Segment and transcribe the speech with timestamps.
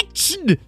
[0.00, 0.58] Action!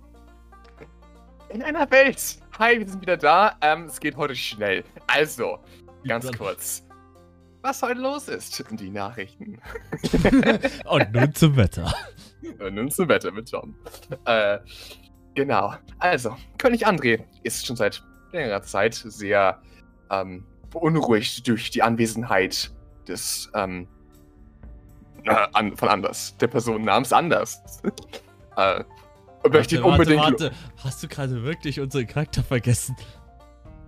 [1.48, 2.38] In einer Welt.
[2.58, 3.56] Hi, wir sind wieder da.
[3.60, 4.84] Ähm, es geht heute schnell.
[5.08, 5.58] Also,
[6.06, 6.84] ganz kurz.
[7.62, 9.60] Was heute los ist, die Nachrichten.
[10.84, 11.92] Und nun zum Wetter.
[12.60, 13.74] Und nun zum Wetter mit Tom.
[14.26, 14.58] Äh,
[15.34, 15.74] genau.
[15.98, 19.60] Also, König André ist schon seit längerer Zeit sehr
[20.10, 22.70] ähm, beunruhigt durch die Anwesenheit
[23.08, 23.88] des ähm,
[25.24, 27.82] äh, an, von Anders, der Person namens Anders.
[28.56, 28.84] äh,
[29.48, 30.20] möchte ihn unbedingt.
[30.20, 30.56] Warte, warte.
[30.82, 32.96] Hast du gerade wirklich unseren Charakter vergessen?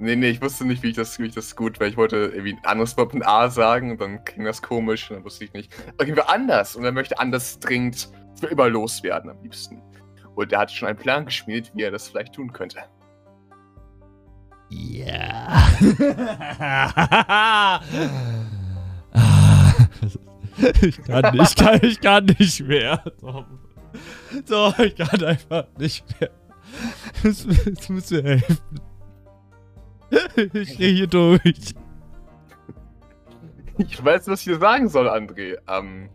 [0.01, 2.17] Nee, nee, ich wusste nicht, wie ich das, wie ich das gut, weil ich wollte
[2.17, 5.45] irgendwie ein anderes Wort mit A sagen und dann ging das komisch und dann wusste
[5.45, 5.73] ich nicht.
[5.97, 8.09] Dann wir anders und er möchte anders dringend
[8.39, 9.83] für immer loswerden am liebsten.
[10.37, 12.79] Und er hat schon einen Plan geschmiedet, wie er das vielleicht tun könnte.
[14.71, 15.67] Ja.
[20.81, 23.03] ich kann nicht, ich kann, ich kann nicht mehr.
[23.21, 23.68] Tom.
[24.49, 26.31] Doch, ich kann einfach nicht mehr.
[27.23, 28.81] Es muss mir helfen.
[30.53, 31.75] Ich gehe hier durch.
[33.79, 35.57] Ich weiß, was ich dir sagen soll, André.
[35.69, 36.11] Ähm,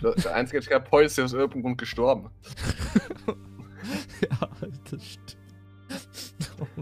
[0.00, 2.30] der einzige Therapeut ist ja aus irgendeinem Grund gestorben.
[4.20, 4.48] ja,
[4.90, 5.36] das stimmt.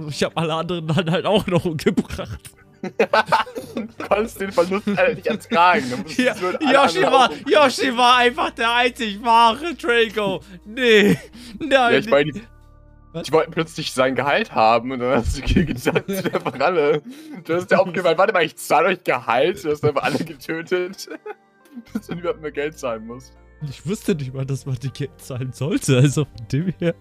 [0.08, 2.50] Ich habe alle anderen dann halt auch noch umgebracht.
[2.82, 6.04] Du konntest den Verlust halt nicht ertragen.
[6.16, 10.40] Ja, Yoshi, war, Yoshi war einfach der einzig wahre Draco.
[10.64, 11.18] Nee,
[11.58, 11.70] nein.
[11.70, 16.22] Ja, ich meine, die wollten plötzlich sein Gehalt haben und dann hast du gesagt zu
[16.22, 17.02] der Bralle.
[17.44, 19.62] Du hast ja aufgefallen, warte mal, ich zahle euch Gehalt.
[19.64, 21.08] Du hast einfach alle getötet.
[21.92, 23.34] Bis du überhaupt mehr Geld zahlen musst.
[23.68, 25.98] Ich wusste nicht mal, dass man die Geld zahlen sollte.
[25.98, 26.94] Also von dem her.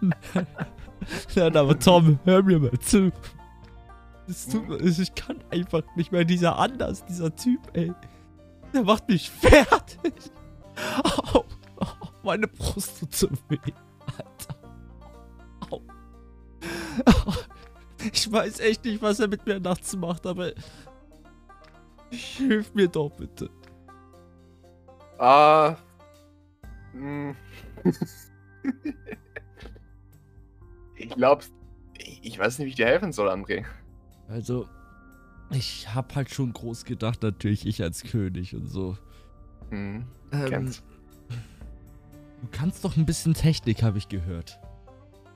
[1.34, 3.10] Nein, aber Tom, hör mir mal zu.
[4.50, 7.92] Tut, ich kann einfach nicht mehr dieser anders, dieser Typ, ey.
[8.72, 10.14] Der macht mich fertig.
[11.02, 11.44] Au,
[11.76, 11.86] oh,
[12.22, 13.58] meine Brust tut so weh.
[14.06, 14.56] Alter.
[15.70, 15.80] Au.
[18.12, 20.52] Ich weiß echt nicht, was er mit mir nachts macht, aber
[22.10, 23.50] hilf mir doch bitte.
[25.18, 25.76] Ah.
[26.94, 27.34] Uh,
[30.96, 31.44] ich glaube,
[32.22, 33.64] ich weiß nicht, wie ich dir helfen soll, André.
[34.28, 34.68] Also,
[35.50, 38.96] ich hab halt schon groß gedacht, natürlich ich als König und so.
[39.70, 40.72] Hm, ähm,
[41.30, 44.58] du kannst doch ein bisschen Technik, habe ich gehört.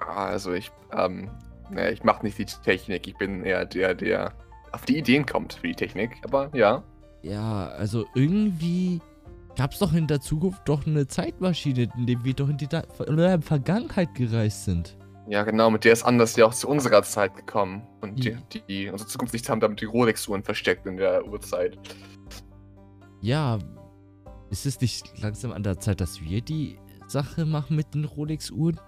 [0.00, 1.30] Also ich, ähm,
[1.70, 4.32] ne, ich mach nicht die Technik, ich bin eher der, der
[4.72, 6.82] auf die Ideen kommt für die Technik, aber ja.
[7.22, 9.00] Ja, also irgendwie
[9.56, 12.68] gab es doch in der Zukunft doch eine Zeitmaschine, in der wir doch in die
[13.40, 14.96] Vergangenheit gereist sind.
[15.28, 17.86] Ja, genau, mit der ist anders ja auch zu unserer Zeit gekommen.
[18.00, 21.78] Und die, die, die unsere Zukunftslicht haben damit die Rolex-Uhren versteckt in der Uhrzeit.
[23.20, 23.58] Ja,
[24.48, 28.80] ist es nicht langsam an der Zeit, dass wir die Sache machen mit den Rolex-Uhren?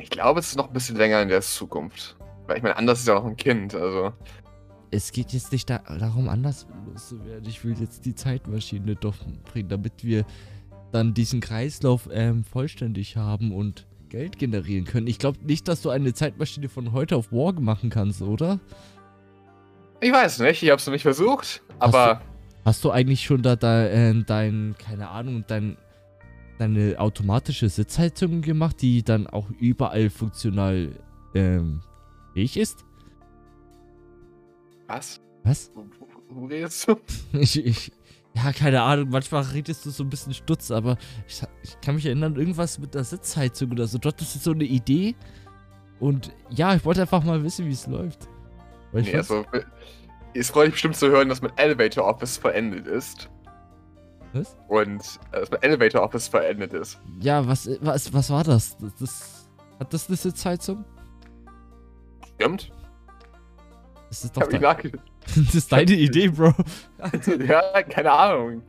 [0.00, 2.16] Ich glaube, es ist noch ein bisschen länger in der Zukunft.
[2.46, 4.12] Weil ich meine, anders ist ja noch ein Kind, also.
[4.92, 7.48] Es geht jetzt nicht da, darum, anders loszuwerden.
[7.48, 10.24] Ich will jetzt die Zeitmaschine doch bringen, damit wir
[10.92, 15.06] dann diesen Kreislauf ähm, vollständig haben und Geld generieren können.
[15.06, 18.60] Ich glaube nicht, dass du eine Zeitmaschine von heute auf morgen machen kannst, oder?
[20.02, 22.16] Ich weiß nicht, ich habe es noch nicht versucht, aber...
[22.16, 25.78] Hast du, hast du eigentlich schon da, da äh, dein, keine Ahnung, dein,
[26.58, 30.90] deine automatische Sitzheizung gemacht, die dann auch überall funktional
[31.34, 31.80] ähm,
[32.34, 32.84] fähig ist?
[34.88, 35.22] Was?
[35.42, 35.72] Was?
[35.74, 35.86] Wo,
[36.28, 36.96] wo redest du?
[37.38, 37.92] ich, ich,
[38.34, 40.96] ja, keine Ahnung, manchmal redest du so ein bisschen Stutz, aber
[41.28, 43.98] ich, ich kann mich erinnern, irgendwas mit der Sitzheizung oder so.
[43.98, 45.14] Dort ist so eine Idee.
[46.00, 48.28] Und ja, ich wollte einfach mal wissen, wie es läuft.
[48.92, 49.44] Weil nee, also,
[50.34, 53.28] es freut mich bestimmt zu hören, dass mein Elevator Office verendet ist.
[54.32, 54.56] Was?
[54.68, 56.98] Und äh, dass mein Elevator Office verendet ist.
[57.20, 58.76] Ja, was, was, was war das?
[58.78, 59.48] das, das
[59.78, 60.84] hat das eine Sitzheizung?
[62.34, 62.72] Stimmt.
[64.08, 64.60] Das ist doch dein,
[65.36, 66.54] das ist deine Idee, Bro.
[67.46, 68.62] ja, keine Ahnung.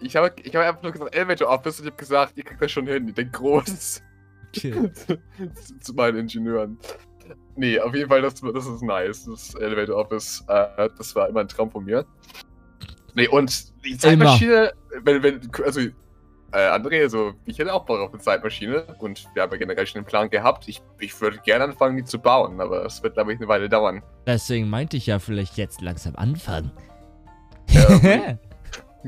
[0.00, 2.60] Ich habe ich hab einfach nur gesagt, Elevator Office und ich habe gesagt, ihr kriegt
[2.60, 4.02] das schon hin, ihr denkt groß.
[4.48, 4.92] Okay.
[4.92, 6.78] zu, zu, meinen Ingenieuren.
[7.56, 9.24] Nee, auf jeden Fall, das, das ist nice.
[9.24, 12.04] Das Elevator Office, äh, das war immer ein Traum von mir.
[13.14, 14.72] Nee, und die Zeitmaschine,
[15.02, 15.80] wenn, wenn, also
[16.52, 19.86] äh, André, also ich hätte auch Bock auf eine Zeitmaschine und wir haben ja generell
[19.86, 20.68] schon einen Plan gehabt.
[20.68, 23.68] Ich, ich würde gerne anfangen, die zu bauen, aber es wird, glaube ich, eine Weile
[23.68, 24.02] dauern.
[24.26, 26.70] Deswegen meinte ich ja vielleicht jetzt langsam anfangen.
[27.68, 28.38] Ja,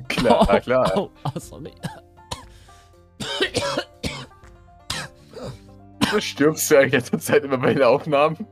[0.09, 0.93] klar, oh, klar.
[0.97, 1.73] Oh, oh, sorry.
[6.11, 8.47] Du stirbst ja in letzter Zeit immer bei den Aufnahmen.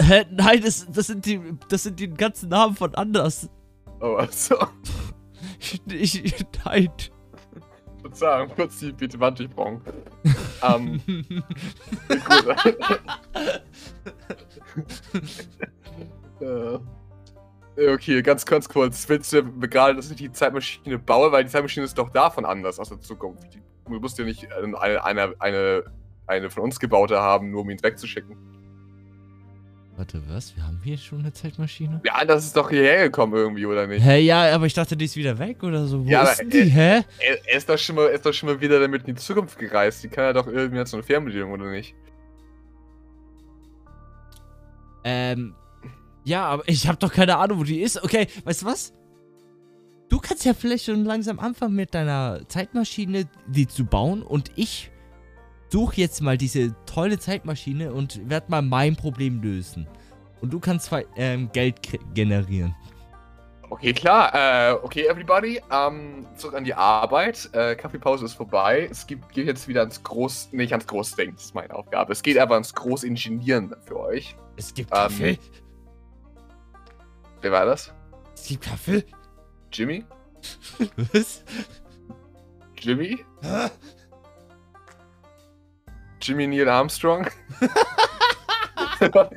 [0.00, 0.24] Hä?
[0.30, 3.48] Nein, das, das, sind die, das sind die ganzen Namen von Anders.
[4.00, 4.56] Oh, achso.
[5.88, 6.88] Ich, ich, nein.
[8.08, 9.80] Verzeihung, kurz die bitte Wand durchbrochen.
[10.62, 11.00] ähm,
[12.08, 12.56] gut.
[17.76, 19.08] äh, okay, ganz, ganz kurz.
[19.08, 21.30] Willst du gerade, dass ich die Zeitmaschine baue?
[21.32, 23.58] Weil die Zeitmaschine ist doch davon anders aus der Zukunft.
[23.86, 25.84] Du musst ja nicht eine, eine, eine,
[26.26, 28.36] eine von uns gebaute haben, nur um ihn wegzuschicken.
[29.98, 30.54] Warte, was?
[30.54, 32.00] Wir haben hier schon eine Zeitmaschine?
[32.06, 34.00] Ja, das ist doch hierher gekommen irgendwie, oder nicht?
[34.04, 36.06] Hä, ja, aber ich dachte, die ist wieder weg oder so.
[36.06, 37.02] Wo Ja, ist die, hä?
[37.18, 39.20] Er, er, ist doch schon mal, er ist doch schon mal wieder damit in die
[39.20, 40.04] Zukunft gereist.
[40.04, 41.96] Die kann ja doch irgendwie jetzt so eine Fernbedienung, oder nicht?
[45.02, 45.56] Ähm,
[46.22, 48.00] ja, aber ich habe doch keine Ahnung, wo die ist.
[48.00, 48.92] Okay, weißt du was?
[50.08, 54.92] Du kannst ja vielleicht schon langsam anfangen mit deiner Zeitmaschine, die zu bauen und ich
[55.70, 59.86] suche jetzt mal diese tolle Zeitmaschine und werde mal mein Problem lösen.
[60.40, 61.76] Und du kannst zwar, ähm, Geld
[62.14, 62.74] generieren.
[63.70, 64.32] Okay, klar.
[64.34, 65.60] Äh, okay, everybody.
[65.70, 67.50] Ähm, zurück an die Arbeit.
[67.52, 68.88] Äh, Kaffeepause ist vorbei.
[68.90, 70.50] Es gibt, geht jetzt wieder ans Groß...
[70.52, 72.12] Nicht ans Großdenken, das ist meine Aufgabe.
[72.12, 74.36] Es geht aber ans Großingenieren für euch.
[74.56, 75.38] Es gibt Ähm, Kaffee.
[77.42, 77.92] Wer war das?
[78.34, 79.04] es gibt Kaffee.
[79.72, 80.04] Jimmy?
[81.12, 81.44] Was?
[82.80, 83.18] Jimmy?
[86.28, 87.26] Jimmy Neil Armstrong?
[89.00, 89.30] das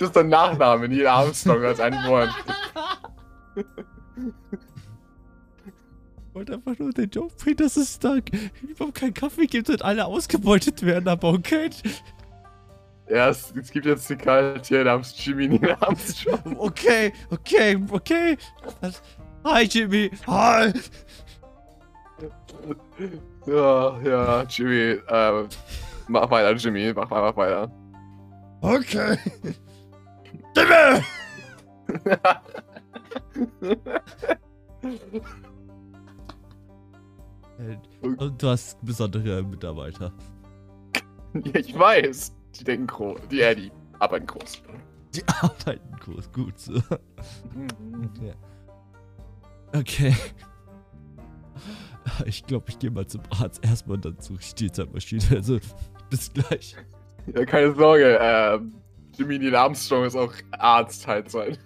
[0.00, 2.30] ist dein Nachname, Neil Armstrong als ein Wort.
[3.56, 3.64] Ich
[6.32, 8.16] wollte einfach nur den Job bringen, dass es da
[8.62, 11.68] überhaupt keinen Kaffee gibt und alle ausgebeutet werden, aber okay.
[13.10, 16.56] Ja, es, es gibt jetzt die Charaktere namens Jimmy Neil Armstrong.
[16.56, 18.38] Okay, okay, okay.
[19.44, 20.10] Hi, Jimmy.
[20.26, 20.72] Hi.
[23.46, 25.48] Ja, ja, Jimmy, äh,
[26.08, 27.70] mach weiter, Jimmy, mach einfach weiter.
[28.60, 29.18] Okay.
[30.56, 31.02] Jimmy!
[38.02, 40.12] Und du hast besondere Mitarbeiter.
[41.34, 42.34] ja, ich weiß.
[42.58, 43.20] Die denken groß.
[43.30, 44.62] Die, äh, die arbeiten groß.
[45.14, 46.74] Die arbeiten groß, gut so.
[48.22, 48.34] Ja.
[49.72, 50.14] Okay.
[52.26, 55.22] Ich glaube, ich gehe mal zum Arzt erstmal und dann suche ich die Zeitmaschine.
[55.30, 55.58] Also,
[56.08, 56.76] bis gleich.
[57.34, 58.72] Ja, keine Sorge, ähm,
[59.16, 61.58] Jimmy Neil Armstrong ist auch Arzt Teilzeit.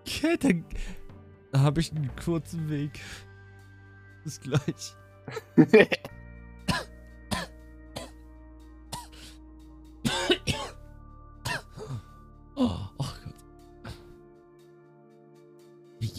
[0.00, 0.64] Okay, dann
[1.52, 3.00] da habe ich einen kurzen Weg.
[4.24, 4.96] Bis gleich.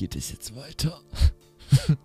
[0.01, 1.00] geht es jetzt weiter?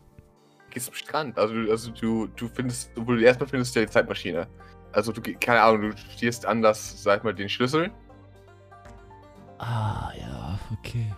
[0.71, 1.39] Gehst zum Strand.
[1.39, 4.47] Also, du- also du, du findest, obwohl du erstmal findest du ja die Zeitmaschine.
[4.93, 7.91] Also du, keine Ahnung, du stehst an das, sag mal, den Schlüssel.
[9.57, 11.11] Ah, ja, okay.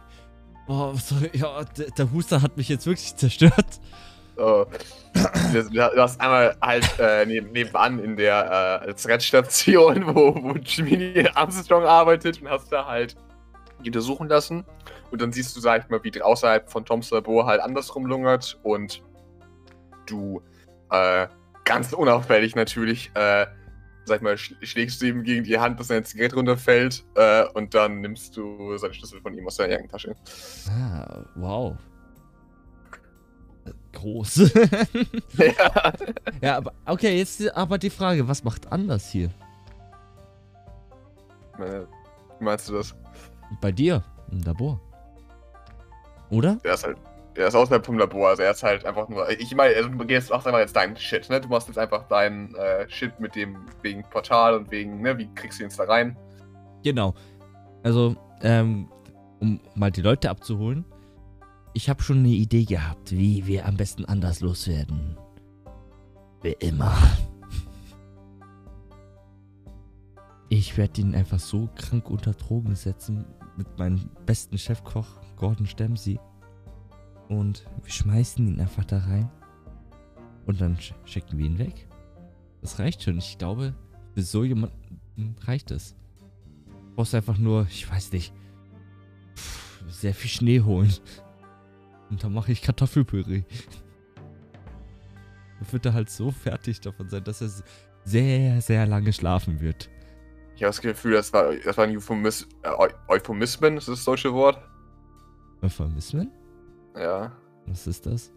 [0.69, 3.81] Boah, sorry, ja, der, der Huster hat mich jetzt wirklich zerstört.
[4.37, 4.67] So.
[5.73, 11.83] Du hast einmal halt äh, neben, nebenan in der äh, Rettstation, wo, wo Jimmy Armstrong
[11.83, 13.17] arbeitet und hast da halt
[13.85, 14.65] die untersuchen lassen.
[15.11, 18.59] Und dann siehst du, sag ich mal, wie außerhalb von Toms Labor halt andersrum lungert
[18.63, 19.03] und
[20.07, 20.43] du
[20.91, 21.29] äh,
[21.65, 23.47] ganz unauffällig natürlich, äh,
[24.05, 27.45] sag ich mal, sch schlägst du ihm gegen die Hand, dass seine Zigarette runterfällt äh,
[27.55, 30.15] und dann nimmst du seinen Schlüssel von ihm aus seiner Jackentasche.
[30.71, 31.77] Ah, wow.
[33.67, 34.53] Äh, Groß.
[35.39, 35.93] ja.
[36.41, 39.31] ja, aber okay, jetzt aber die Frage, was macht anders hier?
[41.59, 41.83] Äh,
[42.39, 42.95] Wie meinst du das?
[43.61, 44.81] Bei dir im Labor.
[46.31, 46.57] Oder?
[46.57, 46.99] Der ist halt,
[47.37, 49.29] der ist außerhalb vom Labor, also er ist halt einfach nur.
[49.31, 51.41] Ich meine, also du gehst, machst einfach jetzt deinen Shit, ne?
[51.41, 55.33] Du machst jetzt einfach deinen äh, Shit mit dem wegen Portal und wegen, ne, wie
[55.35, 56.17] kriegst du ihn jetzt da rein?
[56.83, 57.15] Genau.
[57.83, 58.89] Also, ähm,
[59.41, 60.85] um mal die Leute abzuholen.
[61.75, 65.17] Ich habe schon eine Idee gehabt, wie wir am besten anders loswerden.
[66.43, 66.97] Wie immer.
[70.49, 76.19] Ich werde ihn einfach so krank unter Drogen setzen mit meinem besten Chefkoch Gordon Stemsey.
[77.29, 79.31] Und wir schmeißen ihn einfach da rein.
[80.47, 81.89] Und dann sch schicken wir ihn weg.
[82.63, 83.19] Das reicht schon.
[83.19, 83.75] Ich glaube,
[84.15, 85.95] für so jemanden reicht es.
[86.67, 88.33] Du brauchst einfach nur, ich weiß nicht,
[89.89, 90.93] sehr viel Schnee holen.
[92.11, 93.43] Und dann mache ich Kartoffelpüree.
[95.61, 97.51] Dann wird er halt so fertig davon sein, dass er
[98.05, 99.91] sehr, sehr lange schlafen wird.
[100.55, 104.33] Ich habe das Gefühl, das war, das war ein Euphemis Eu Euphemismen, ist das deutsche
[104.33, 104.59] Wort?
[105.63, 106.31] Euphemismen?
[106.97, 107.33] Ja.
[107.67, 108.33] Was ist das?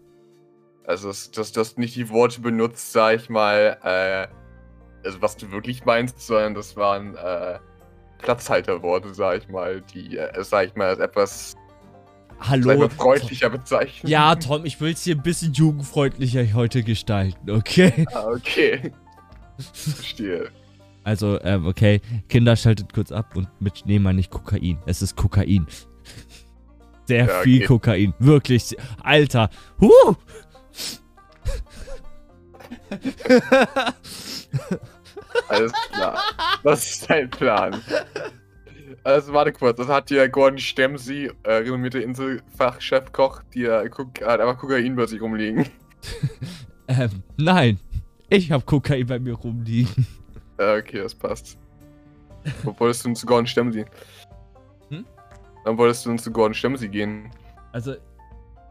[0.86, 5.50] Also, dass das, das nicht die Worte benutzt, sag ich mal, äh, also was du
[5.50, 7.58] wirklich meinst, sondern das waren äh,
[8.18, 11.56] Platzhalterworte, sag ich mal, die, äh, sag ich mal, als etwas
[12.40, 12.88] hallo.
[12.88, 14.10] freundlicher bezeichnen.
[14.10, 18.06] Ja, Tom, ich will es hier ein bisschen jugendfreundlicher heute gestalten, okay?
[18.14, 18.92] Ah, okay.
[19.58, 20.50] Verstehe.
[21.04, 24.78] Also, ähm, okay, Kinder schaltet kurz ab und mit Schnee meine ich Kokain.
[24.86, 25.66] Es ist Kokain.
[27.06, 27.66] Sehr ja, viel okay.
[27.66, 28.14] Kokain.
[28.18, 28.76] Wirklich.
[29.02, 29.50] Alter.
[29.80, 30.16] Huh!
[35.48, 36.18] Alles klar.
[36.62, 37.80] Was ist dein Plan?
[39.04, 43.90] Also warte kurz, das hat dir Gordon Stemsey, äh, renommierte Inselfachchefkoch, dir
[44.24, 45.66] hat einfach Kokain bei sich rumliegen.
[46.88, 47.80] ähm, nein.
[48.28, 50.06] Ich hab Kokain bei mir rumliegen.
[50.56, 51.58] Okay, das passt.
[52.62, 53.86] Wo wolltest du zu Gordon Stemsey?
[55.64, 57.30] Dann wolltest du zu Gordon Stemsey gehen.
[57.72, 57.94] Also,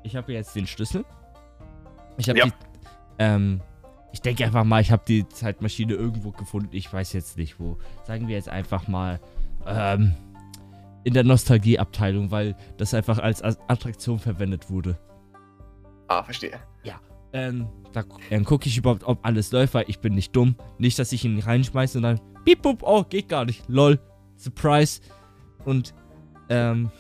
[0.04, 1.06] ich habe jetzt den Schlüssel.
[2.18, 2.46] Ich habe ja.
[2.46, 2.52] die,
[3.20, 3.62] ähm,
[4.12, 6.70] ich denke einfach mal, ich habe die Zeitmaschine irgendwo gefunden.
[6.72, 7.78] Ich weiß jetzt nicht wo.
[8.06, 9.20] Sagen wir jetzt einfach mal
[9.66, 10.16] ähm,
[11.04, 15.00] in der Nostalgieabteilung, weil das einfach als Attraktion verwendet wurde.
[16.08, 16.60] Ah, verstehe.
[16.84, 17.00] Ja.
[17.34, 20.56] Ähm, da ähm, gucke ich überhaupt, ob alles läuft, weil ich bin nicht dumm.
[20.78, 23.64] Nicht, dass ich ihn reinschmeiße und dann piep, bup, oh, geht gar nicht.
[23.70, 24.00] Lol.
[24.36, 25.02] Surprise.
[25.64, 25.94] Und,
[26.52, 26.92] ähm.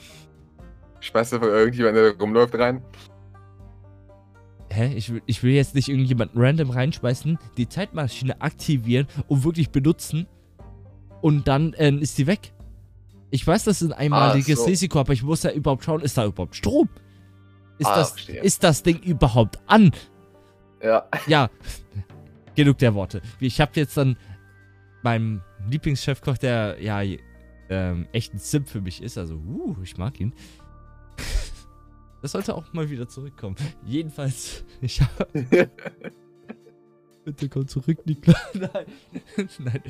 [1.00, 2.84] Schmeißt du einfach irgendjemand, der rumläuft, rein?
[4.72, 9.70] hä, ich will, ich will jetzt nicht irgendjemanden random reinschmeißen, die Zeitmaschine aktivieren und wirklich
[9.70, 10.28] benutzen
[11.22, 12.54] und dann äh, ist die weg.
[13.30, 14.70] Ich weiß, das ist ein einmaliges ah, so.
[14.70, 16.90] Risiko, aber ich muss ja überhaupt schauen, ist da überhaupt Strom?
[17.78, 19.92] Ist, ah, das, ist das Ding überhaupt an?
[20.84, 21.06] Ja.
[21.28, 21.50] Ja.
[22.56, 23.22] Genug der Worte.
[23.40, 24.18] Ich habe jetzt dann
[25.04, 27.02] meinem Lieblingschefkoch, der ja
[27.72, 30.34] ähm, echt ein Sim für mich ist, also uh, ich mag ihn.
[32.22, 33.56] Das sollte auch mal wieder zurückkommen.
[33.84, 35.28] Jedenfalls, ich habe.
[37.26, 38.38] Bitte komm zurück, Niklas.
[38.54, 38.86] Nein.
[39.58, 39.82] Nein.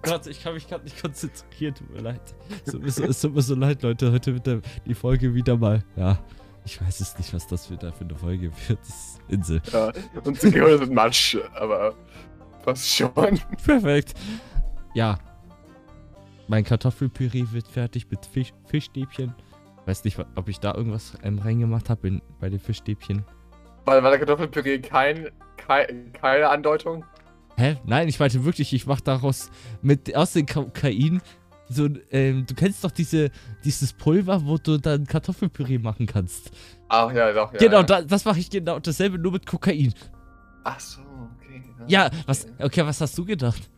[0.00, 1.74] Gott, ich kann mich gerade nicht konzentrieren.
[1.74, 2.34] Tut mir leid.
[2.64, 4.10] Es tut mir so, es tut mir so leid, Leute.
[4.10, 5.84] Heute wird der, die Folge wieder mal.
[5.96, 6.18] Ja.
[6.64, 8.78] Ich weiß es nicht, was das für eine Folge wird.
[8.78, 9.60] Das ist Insel.
[9.70, 9.92] Ja,
[10.24, 11.94] und sie gehört mit Matsch, aber
[12.62, 13.12] fast schon.
[13.12, 14.14] Perfekt.
[14.94, 15.18] Ja.
[16.48, 19.34] Mein Kartoffelpüree wird fertig mit Fisch, Fischstäbchen.
[19.84, 23.24] Weiß nicht, ob ich da irgendwas ähm, reingemacht habe bei den Fischstäbchen.
[23.84, 27.04] War, war der Kartoffelpüree kein, kein, keine Andeutung?
[27.56, 27.76] Hä?
[27.84, 29.50] Nein, ich meinte wirklich, ich mache daraus
[29.82, 31.20] mit aus dem Kokain
[31.68, 33.30] so, ähm, du kennst doch diese,
[33.64, 36.50] dieses Pulver, wo du dann Kartoffelpüree machen kannst.
[36.88, 37.58] Ach ja, doch, ja.
[37.58, 37.82] Genau, ja.
[37.82, 39.92] Da, das mache ich genau dasselbe, nur mit Kokain.
[40.62, 41.62] Ach so, okay.
[41.88, 43.68] Ja, was, okay, was hast du gedacht?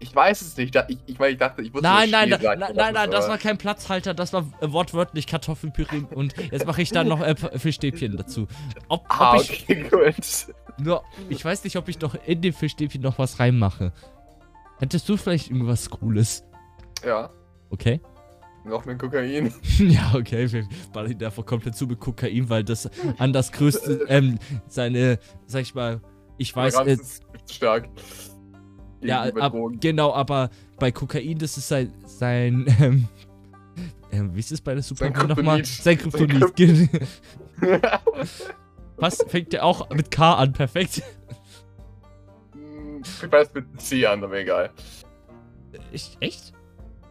[0.00, 0.74] Ich weiß es nicht.
[0.74, 3.58] Ich, ich, ich dachte, ich wusste Nein, nein, nein, nein, nein, nein, das war kein
[3.58, 8.48] Platzhalter, das war wortwörtlich Kartoffelpüree und jetzt mache ich dann noch äh, Fischstäbchen dazu.
[8.88, 10.54] Ob, ah, ob ich, okay, gut.
[10.78, 13.92] Nur, ich weiß nicht, ob ich noch in dem Fischstäbchen noch was reinmache.
[14.78, 16.44] Hättest du vielleicht irgendwas Cooles?
[17.04, 17.30] Ja.
[17.68, 18.00] Okay.
[18.64, 19.52] Noch mit Kokain.
[19.78, 24.04] ja, okay, wir ballern ihn einfach komplett zu mit Kokain, weil das an das größte,
[24.08, 26.00] ähm, seine, sag ich mal,
[26.38, 26.76] ich weiß.
[26.76, 27.88] Äh, ist stark
[29.02, 33.08] ja, ab, genau, aber bei Kokain, das ist sein, sein ähm,
[34.12, 35.64] ähm, wie ist es bei der Superman nochmal?
[35.64, 36.90] Sein Kryptonit.
[38.96, 39.24] Was?
[39.28, 40.52] Fängt der auch mit K an?
[40.52, 41.02] Perfekt.
[42.52, 44.70] Hm, ich weiß mit C an, aber egal.
[45.92, 46.52] Ich, echt?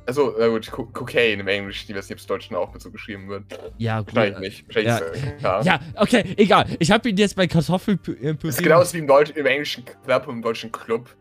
[0.05, 2.74] Also, na gut, Co Cocaine im Englischen, die weiß nicht, ob es im Deutschen auch
[2.74, 3.43] mit so geschrieben wird.
[3.77, 4.15] Ja, gut.
[4.15, 4.67] Wahrscheinlich nicht.
[4.67, 5.60] Wahrscheinlich ja.
[5.60, 6.65] Ist, äh, ja, okay, egal.
[6.79, 8.34] Ich habe ihn jetzt bei Kartoffelpüree.
[8.34, 11.15] Das ist genauso wie im, Deutsch, im englischen Club und im deutschen Club.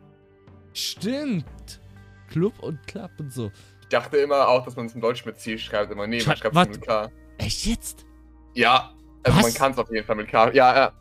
[0.78, 1.80] Stimmt.
[2.28, 3.50] Club und Club und so.
[3.80, 6.36] Ich dachte immer auch, dass man es im Deutsch mit C schreibt, immer nee, man
[6.36, 7.10] schreibt es mit K.
[7.38, 8.06] Echt jetzt?
[8.54, 8.92] Ja,
[9.24, 9.44] also was?
[9.44, 10.52] man kann es auf jeden Fall mit K.
[10.52, 10.92] Ja, ja.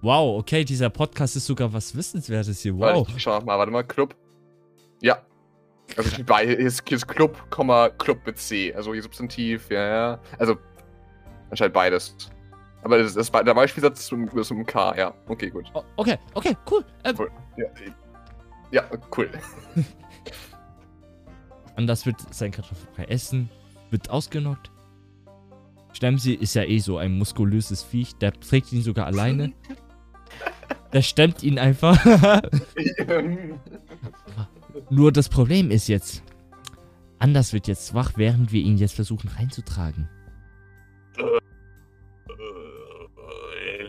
[0.00, 2.76] Wow, okay, dieser Podcast ist sogar was Wissenswertes hier.
[2.76, 3.06] Wow.
[3.14, 4.16] Ich schau mal, warte mal, Club.
[5.02, 5.22] Ja.
[5.96, 8.74] Also hier ist, hier ist Club, Club mit C.
[8.74, 10.20] Also hier Substantiv, ja, ja.
[10.38, 10.56] Also
[11.50, 12.16] anscheinend beides.
[12.82, 15.14] Aber das, das, der Beispielsatz ist mit, ist mit K, ja.
[15.28, 15.66] Okay, gut.
[15.96, 16.84] Okay, okay, cool.
[17.04, 17.30] Ähm, cool.
[17.56, 17.66] Ja,
[18.70, 18.84] ja,
[19.16, 19.30] cool.
[21.76, 23.48] Anders wird sein Kartoffelbrei essen,
[23.90, 24.70] wird ausgenockt.
[25.92, 29.52] Stemsi ist ja eh so ein muskulöses Viech, der trägt ihn sogar alleine.
[30.92, 32.04] der stemmt ihn einfach.
[34.90, 36.22] Nur das Problem ist jetzt,
[37.18, 40.08] Anders wird jetzt wach, während wir ihn jetzt versuchen reinzutragen.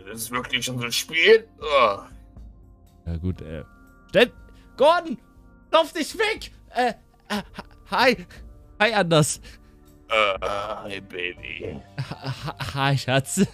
[0.08, 1.48] Das ist wirklich unser Spiel?
[1.60, 2.00] Oh.
[3.06, 3.64] Ja gut, äh.
[4.10, 4.32] Stemm!
[4.80, 5.18] Gordon!
[5.74, 6.52] Lauf dich weg!
[6.74, 6.94] Äh,
[7.28, 7.44] äh,
[7.92, 8.26] hi.
[8.80, 9.42] Hi, Anders.
[10.10, 10.48] Uh,
[10.86, 11.82] hi, Baby.
[12.74, 13.46] Hi, Schatz.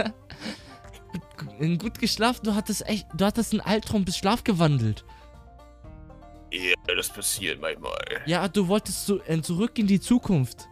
[1.58, 5.04] Gut geschlafen, du hattest echt, du hattest einen Albtraum bis Schlaf gewandelt.
[6.54, 7.98] Ja, das passiert manchmal.
[8.28, 10.68] Ja, du wolltest zu, äh, zurück in die Zukunft.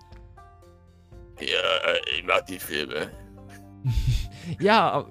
[1.40, 3.12] Ja, ich mag die Filme.
[4.60, 5.04] ja,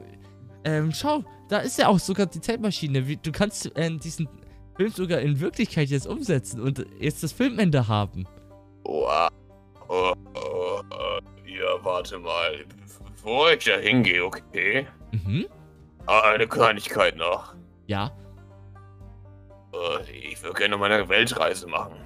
[0.62, 3.16] ähm, schau, da ist ja auch sogar die Zeitmaschine.
[3.16, 4.28] Du kannst äh, diesen
[4.76, 8.26] Film sogar in Wirklichkeit jetzt umsetzen und jetzt das Filmende haben.
[8.84, 9.28] Wow.
[9.88, 11.18] Oh, oh, oh.
[11.46, 12.64] Ja, warte mal.
[13.04, 14.86] Bevor ich da hingehe, okay?
[15.12, 15.46] Mhm.
[16.06, 17.54] Ah, eine Kleinigkeit noch.
[17.86, 18.10] Ja.
[19.72, 21.96] Äh, ich würde gerne noch mal eine Weltreise machen.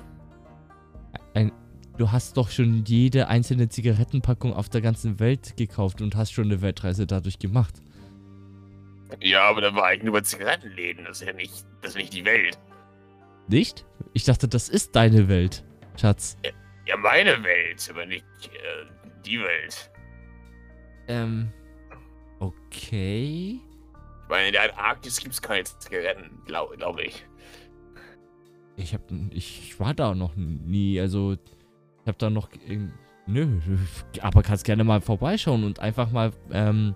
[1.35, 1.53] Ein,
[1.97, 6.47] du hast doch schon jede einzelne Zigarettenpackung auf der ganzen Welt gekauft und hast schon
[6.47, 7.75] eine Weltreise dadurch gemacht.
[9.21, 11.05] Ja, aber da war ich nur Zigarettenläden.
[11.05, 12.59] Das ist ja nicht, das ist nicht die Welt.
[13.49, 13.87] Nicht?
[14.13, 15.65] Ich dachte, das ist deine Welt,
[15.97, 16.37] Schatz.
[16.45, 16.51] Ja,
[16.87, 18.87] ja meine Welt, aber nicht äh,
[19.25, 19.91] die Welt.
[21.09, 21.53] Ähm.
[22.39, 23.61] Okay.
[24.23, 27.25] Ich meine, in der Antarktis gibt es keine Zigaretten, glaube glaub ich.
[28.77, 29.03] Ich hab.
[29.31, 31.33] Ich war da noch nie, also.
[31.33, 32.49] Ich hab da noch.
[33.27, 33.61] Nö,
[34.21, 36.95] aber kannst gerne mal vorbeischauen und einfach mal, ähm,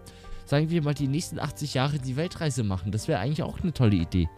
[0.50, 2.90] sagen wir mal, die nächsten 80 Jahre die Weltreise machen.
[2.90, 4.28] Das wäre eigentlich auch eine tolle Idee.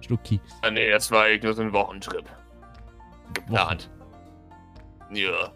[0.00, 0.40] Schlucki.
[0.62, 2.24] Ah, nee, das war eigentlich nur so ein Wochentrip.
[3.34, 3.90] Geplant.
[5.10, 5.16] Wochen.
[5.16, 5.52] Ja.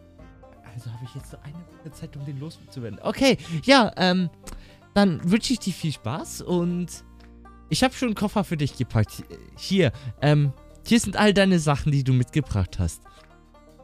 [0.74, 2.98] Also habe ich jetzt nur eine Woche Zeit, um den loszuwerden.
[3.02, 4.28] Okay, ja, ähm,
[4.94, 6.88] dann wünsche ich dir viel Spaß und
[7.68, 9.22] ich habe schon einen Koffer für dich gepackt.
[9.56, 10.52] Hier, ähm,
[10.84, 13.02] hier sind all deine Sachen, die du mitgebracht hast.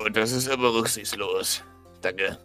[0.00, 1.62] Und das ist aber rücksichtslos.
[2.00, 2.38] Danke.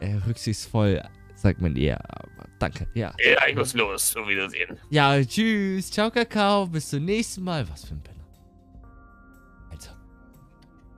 [0.00, 1.02] Äh, rücksichtsvoll,
[1.36, 3.14] sagt man eher, aber danke, ja.
[3.18, 4.16] Ja, ich muss los.
[4.16, 4.78] Auf Wiedersehen.
[4.90, 5.90] Ja, tschüss.
[5.90, 6.66] Ciao, Kakao.
[6.66, 7.68] Bis zum nächsten Mal.
[7.68, 8.24] Was für ein Penner.
[9.70, 9.96] Alter.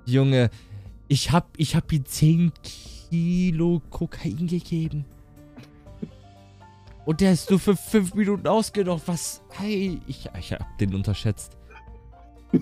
[0.07, 0.51] Junge,
[1.09, 5.05] ich hab, ich hab ihm 10 Kilo Kokain gegeben.
[7.05, 9.09] Und der ist nur für 5 Minuten ausgenockt.
[9.09, 9.43] Was?
[9.51, 11.57] Hey, ich, ich hab den unterschätzt.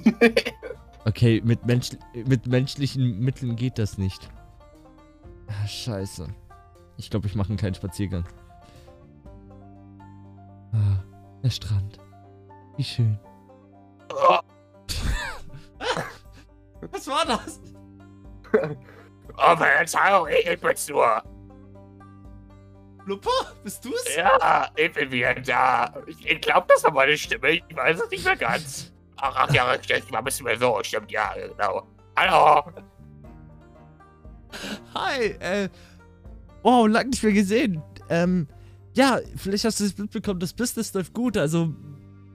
[1.07, 1.91] Okay, mit, Mensch,
[2.27, 4.29] mit menschlichen Mitteln geht das nicht.
[5.47, 6.27] Ah, scheiße.
[6.97, 8.25] Ich glaube, ich mache einen kleinen Spaziergang.
[10.73, 11.03] Ah,
[11.43, 11.99] der Strand.
[12.77, 13.19] Wie schön.
[16.91, 17.61] Was war das?
[19.39, 21.23] Oh, Verzeihung, ich bin's nur.
[23.05, 23.31] Lupa,
[23.63, 24.17] bist du's?
[24.17, 25.93] Ja, ich bin wieder da.
[26.07, 27.51] Ich, ich glaube, das war meine Stimme.
[27.51, 28.93] Ich weiß es nicht mehr ganz.
[29.17, 30.81] Ach, ach ja, richtig, war ein bisschen mehr so.
[30.83, 31.87] Stimmt, ja, genau.
[32.17, 32.65] Hallo.
[34.95, 35.69] Hi, äh.
[36.67, 37.81] Wow, lang nicht mehr gesehen.
[38.11, 38.49] Ähm,
[38.95, 41.37] ja, vielleicht hast du das mitbekommen, das Business läuft gut.
[41.37, 41.73] Also,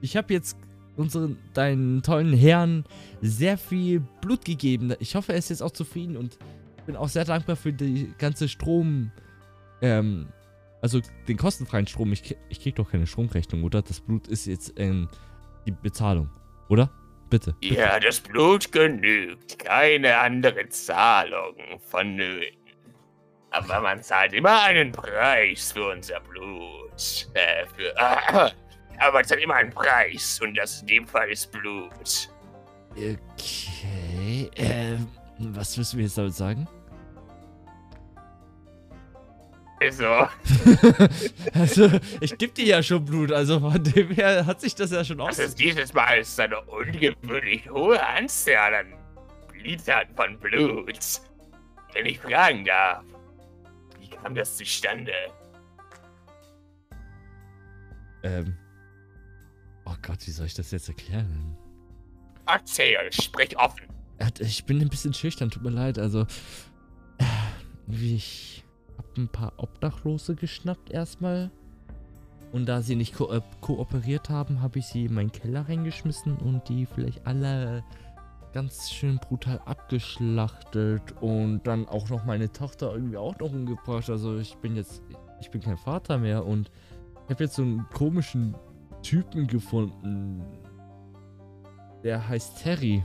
[0.00, 0.56] ich habe jetzt
[0.96, 2.84] unseren, deinen tollen Herrn
[3.20, 4.94] sehr viel Blut gegeben.
[5.00, 6.38] Ich hoffe, er ist jetzt auch zufrieden und
[6.86, 9.10] bin auch sehr dankbar für die ganze Strom,
[9.82, 10.28] ähm,
[10.80, 12.10] also den kostenfreien Strom.
[12.14, 13.82] Ich, ich krieg doch keine Stromrechnung, oder?
[13.82, 15.10] Das Blut ist jetzt ähm,
[15.66, 16.30] die Bezahlung,
[16.70, 16.90] oder?
[17.28, 17.74] Bitte, bitte.
[17.74, 19.58] Ja, das Blut genügt.
[19.58, 21.54] Keine andere Zahlung
[21.90, 22.61] vonnöten.
[23.52, 27.28] Aber man zahlt immer einen Preis für unser Blut.
[27.34, 27.94] Äh, für.
[27.96, 28.50] Äh,
[28.98, 32.28] aber man zahlt immer einen Preis und das in dem Fall ist Blut.
[32.92, 34.50] Okay.
[34.56, 36.66] Ähm, was müssen wir jetzt damit sagen?
[39.80, 40.06] Also.
[41.54, 45.04] also, ich gebe dir ja schon Blut, also von dem her hat sich das ja
[45.04, 45.40] schon aus.
[45.40, 48.94] Also dieses Mal ist eine ungewöhnlich hohe Anzahl an
[49.54, 51.20] Litern von Blut.
[51.94, 53.02] Wenn ich fragen darf,
[54.22, 55.12] kam das zustande?
[58.22, 58.56] Ähm.
[59.84, 61.56] Oh Gott, wie soll ich das jetzt erklären?
[62.46, 63.82] Erzähl, sprich offen.
[64.38, 65.98] Ich bin ein bisschen schüchtern, tut mir leid.
[65.98, 66.26] Also,
[67.86, 68.64] wie ich
[68.96, 71.50] hab ein paar Obdachlose geschnappt erstmal.
[72.52, 76.36] Und da sie nicht ko äh, kooperiert haben, habe ich sie in meinen Keller reingeschmissen
[76.36, 77.82] und die vielleicht alle
[78.52, 84.08] ganz schön brutal abgeschlachtet und dann auch noch meine Tochter irgendwie auch noch umgebracht.
[84.10, 85.02] Also ich bin jetzt,
[85.40, 86.70] ich bin kein Vater mehr und
[87.24, 88.54] ich habe jetzt so einen komischen
[89.02, 90.42] Typen gefunden.
[92.04, 93.04] Der heißt Terry.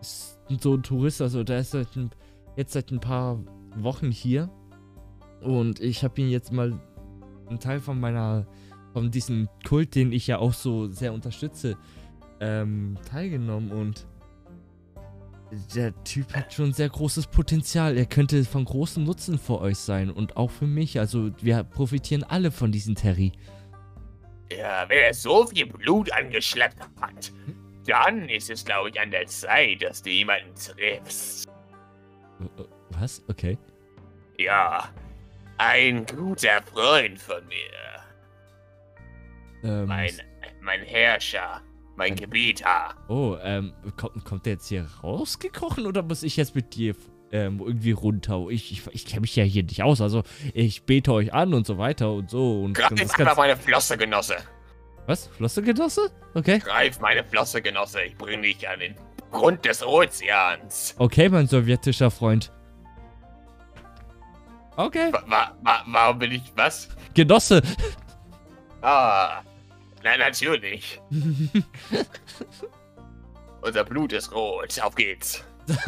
[0.00, 2.10] Ist so ein Tourist, also der ist seit ein,
[2.56, 3.38] jetzt seit ein paar
[3.76, 4.50] Wochen hier.
[5.40, 6.78] Und ich habe ihn jetzt mal
[7.48, 8.46] einen Teil von meiner,
[8.92, 11.76] von diesem Kult, den ich ja auch so sehr unterstütze,
[12.40, 14.06] ähm, teilgenommen und
[15.74, 17.96] der Typ hat schon sehr großes Potenzial.
[17.96, 20.98] Er könnte von großem Nutzen für euch sein und auch für mich.
[20.98, 23.32] Also wir profitieren alle von diesem Terry.
[24.50, 27.32] Ja, wenn er so viel Blut angeschleppt hat,
[27.86, 31.48] dann ist es, glaube ich, an der Zeit, dass du jemanden triffst.
[32.90, 33.22] Was?
[33.28, 33.58] Okay.
[34.38, 34.88] Ja,
[35.58, 37.88] ein guter Freund von mir.
[39.64, 40.12] Ähm, mein,
[40.60, 41.60] mein Herrscher,
[41.98, 42.94] mein Gebieter.
[43.08, 46.94] Oh, ähm, kommt, kommt der jetzt hier rausgekrochen oder muss ich jetzt mit dir
[47.32, 48.46] ähm, irgendwie runter.
[48.48, 50.00] Ich, ich, ich kenne mich ja hier nicht aus.
[50.00, 50.22] Also
[50.54, 52.62] ich bete euch an und so weiter und so.
[52.62, 54.36] Und Greif das einfach meine Flosse, Genosse.
[55.06, 55.26] Was?
[55.26, 56.10] Flosse, Genosse?
[56.34, 56.60] Okay.
[56.60, 58.02] Greif meine Flosse, Genosse.
[58.02, 58.94] Ich bringe dich an den
[59.32, 60.94] Grund des Ozeans.
[60.98, 62.52] Okay, mein sowjetischer Freund.
[64.76, 65.12] Okay.
[65.12, 66.88] Wa wa wa warum bin ich was?
[67.12, 67.60] Genosse.
[68.80, 69.42] Ah,
[70.02, 71.00] na natürlich.
[73.60, 74.80] Unser Blut ist rot.
[74.80, 75.44] Auf geht's.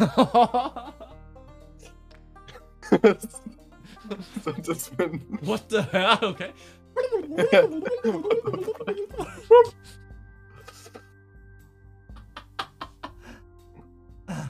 [4.43, 5.39] Was das für ein.
[5.41, 6.17] What the hell?
[6.21, 6.51] Okay.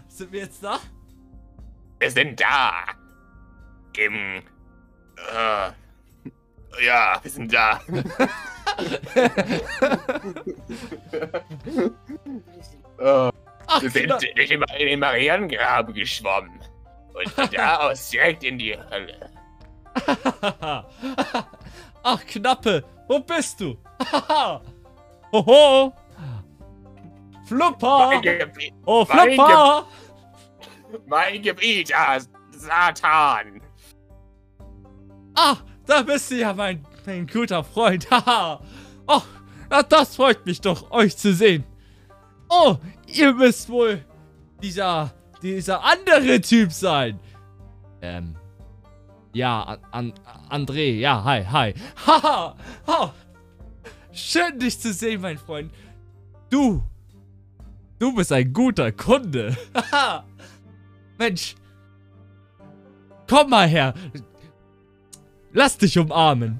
[0.07, 0.79] Sind wir jetzt da?
[1.99, 2.71] Wir sind da.
[3.97, 4.41] Im.
[5.17, 5.71] Äh,
[6.83, 7.81] ja, wir sind da.
[13.67, 16.59] Ach, Wir sind in den, in den Marianengraben geschwommen.
[17.13, 19.29] Und von da aus direkt in die Hölle.
[22.03, 23.77] Ach, Knappe, wo bist du?
[25.33, 25.93] Hoho!
[27.45, 28.07] Flupper!
[28.07, 29.85] Mein Gebiet, Oh, mein Flupper!
[31.05, 32.17] mein Gebiet, ah,
[32.51, 33.61] Satan.
[35.35, 35.55] Ah,
[35.85, 38.09] da bist du ja, mein, mein guter Freund.
[38.11, 38.61] Haha.
[39.07, 39.21] oh,
[39.69, 41.63] na, das freut mich doch, euch zu sehen.
[42.49, 44.03] Oh, ihr müsst wohl
[44.61, 47.19] dieser, dieser andere Typ sein.
[48.01, 48.35] Ähm,
[49.33, 50.13] ja, an,
[50.49, 51.73] an, André, ja, hi, hi.
[52.05, 52.55] Haha,
[52.87, 53.09] oh,
[54.11, 55.71] schön dich zu sehen, mein Freund.
[56.49, 56.83] Du,
[57.97, 59.55] du bist ein guter Kunde.
[59.91, 60.25] Haha,
[61.17, 61.55] Mensch,
[63.29, 63.93] komm mal her.
[65.53, 66.59] Lass dich umarmen.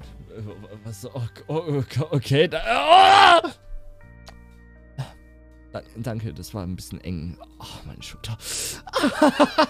[0.84, 1.06] Was?
[1.48, 2.48] Oh, okay.
[2.48, 3.48] Da, oh!
[5.72, 7.38] Da- Danke, das war ein bisschen eng.
[7.60, 8.36] Oh, meine Schulter.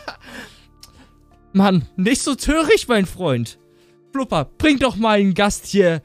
[1.52, 3.58] Mann, nicht so töricht, mein Freund.
[4.12, 6.02] Flupper, bring doch mal einen Gast hier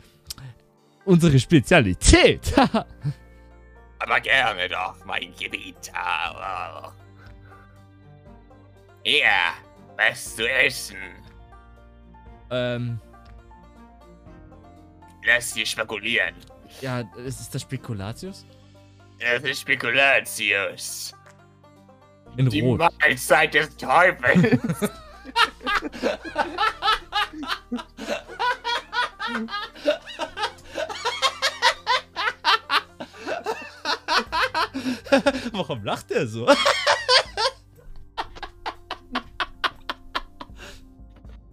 [1.06, 2.54] unsere Spezialität.
[4.00, 5.91] Aber gerne doch, mein Gebiet.
[9.04, 9.54] Ja,
[9.98, 10.98] was zu essen.
[12.52, 13.00] ähm,
[15.26, 16.36] Lass dir spekulieren.
[16.82, 18.46] ja, ist es das Spekulatius?
[19.20, 21.12] Es ist Spekulatius.
[22.38, 22.80] In Die Rot.
[22.80, 24.60] Mahlzeit des Teufels.
[35.52, 36.48] Warum lacht er so?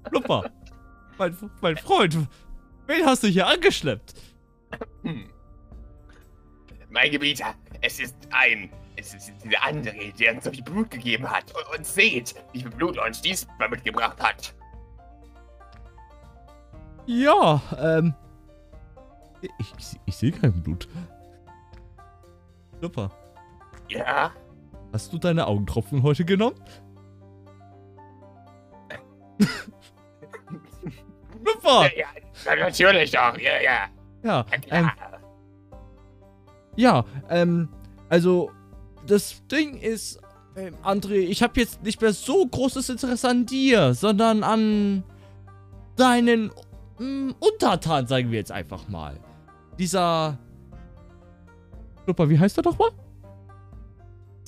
[0.08, 0.50] Flupper,
[1.18, 2.16] mein, mein Freund,
[2.86, 4.14] wen hast du hier angeschleppt?
[5.02, 5.28] Hm.
[6.90, 7.42] Mein Gebiet,
[7.80, 8.70] es ist ein.
[8.96, 11.52] Es ist dieser andere, der uns so viel Blut gegeben hat.
[11.54, 14.54] Und, und seht, wie viel Blut uns diesmal mitgebracht hat.
[17.06, 18.14] Ja, ähm.
[19.42, 20.88] Ich, ich, ich sehe kein Blut.
[22.78, 23.10] Flupper,
[23.88, 24.32] Ja?
[24.92, 26.56] hast du deine Augentropfen heute genommen?
[31.42, 31.82] Flupper!
[31.96, 32.06] Ja, ja,
[32.44, 33.38] natürlich doch.
[33.38, 33.88] Ja, ja.
[34.22, 34.90] Ja, ähm.
[36.76, 37.68] Ja, ähm,
[38.08, 38.50] also
[39.06, 40.20] das Ding ist,
[40.56, 45.04] ähm, André, ich habe jetzt nicht mehr so großes Interesse an dir, sondern an
[45.96, 46.50] deinen
[46.98, 49.18] mm, Untertan, sagen wir jetzt einfach mal.
[49.78, 50.38] Dieser.
[52.06, 52.90] Super, wie heißt er doch mal?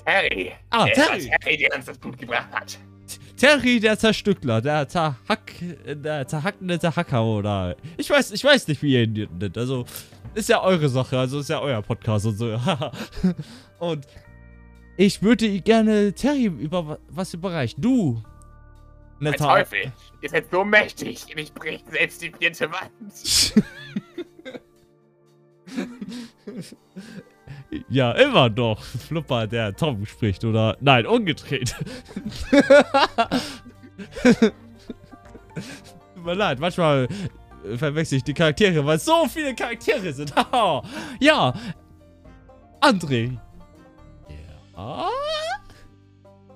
[0.05, 0.53] Terry.
[0.71, 1.31] Ah, Es war Terry.
[1.41, 2.79] Terry, der uns das Blut gebracht hat.
[3.37, 5.53] Terry, der Zerstückler, der Zerhack,
[5.87, 7.77] der zerhackende Zerhacker oder.
[7.97, 9.59] Ich weiß, ich weiß nicht, wie ihr ihn nennt.
[9.59, 9.85] Also,
[10.35, 12.59] ist ja eure Sache, also ist ja euer Podcast und so.
[13.79, 14.07] und
[14.97, 17.81] ich würde gerne Terry über wa- was überreichen.
[17.83, 18.23] Du.
[19.21, 19.47] Der Netter.
[19.47, 23.55] Teufel ist jetzt so mächtig, ich bricht selbst die vierte Wand.
[27.89, 28.83] ja, immer noch.
[28.83, 30.77] Flupper, der Tom spricht, oder?
[30.81, 31.75] Nein, umgedreht.
[36.15, 37.09] Tut mir leid, manchmal
[37.65, 40.35] äh, verwechsel ich die Charaktere, weil so viele Charaktere sind.
[41.21, 41.55] ja,
[42.81, 43.39] André.
[44.77, 45.09] Ja.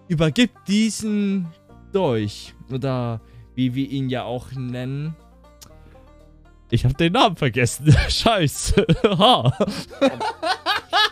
[0.09, 1.49] Übergibt diesen
[1.93, 2.55] Dolch.
[2.73, 3.21] Oder
[3.55, 5.17] wie wir ihn ja auch nennen.
[6.71, 7.95] Ich habe den Namen vergessen.
[8.09, 8.87] Scheiße.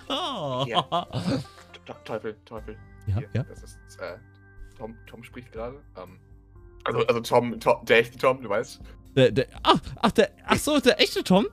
[0.09, 0.65] Ha.
[0.69, 0.83] Ja.
[1.87, 2.77] Te- Teufel, Teufel.
[3.07, 3.43] Ja, Hier, ja.
[3.45, 4.17] Das ist, äh,
[4.77, 5.81] Tom, Tom spricht gerade.
[5.97, 6.19] Ähm,
[6.85, 8.81] also, also Tom, Tom, der echte Tom, du weißt.
[9.17, 11.47] Der, der, ach, ach, der, ach so, der echte Tom?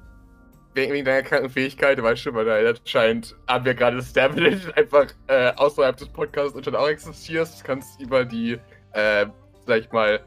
[0.74, 4.72] Wegen, wegen deiner kranken Fähigkeit, du weißt schon, weil da anscheinend haben wir gerade established,
[4.78, 7.62] einfach äh, außerhalb des Podcasts und schon auch existierst.
[7.62, 8.60] Du kannst über die
[8.92, 9.26] äh,
[9.66, 10.20] sag ich mal,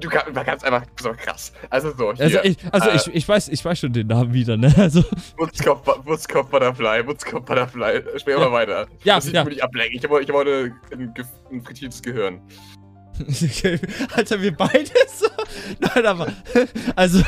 [0.00, 1.52] du kannst einfach so krass.
[1.70, 2.24] Also so, hier.
[2.24, 4.72] Also, ich, also äh, ich, ich, weiß, ich weiß schon den Namen wieder, ne?
[4.78, 5.04] Also,
[5.38, 8.02] Mutzkopf, Mutzkopf Butterfly, Mutzkopf Butterfly.
[8.18, 8.86] Spiel mal weiter.
[9.04, 9.44] ja, ich ja.
[9.44, 9.98] nicht ablenken.
[9.98, 12.40] Ich wollte ich wollte ein, ge- ein frittiertes Gehirn.
[13.20, 13.78] Okay,
[14.16, 15.26] Alter, wir beide so.
[15.78, 16.32] Nein, aber.
[16.96, 17.22] Also.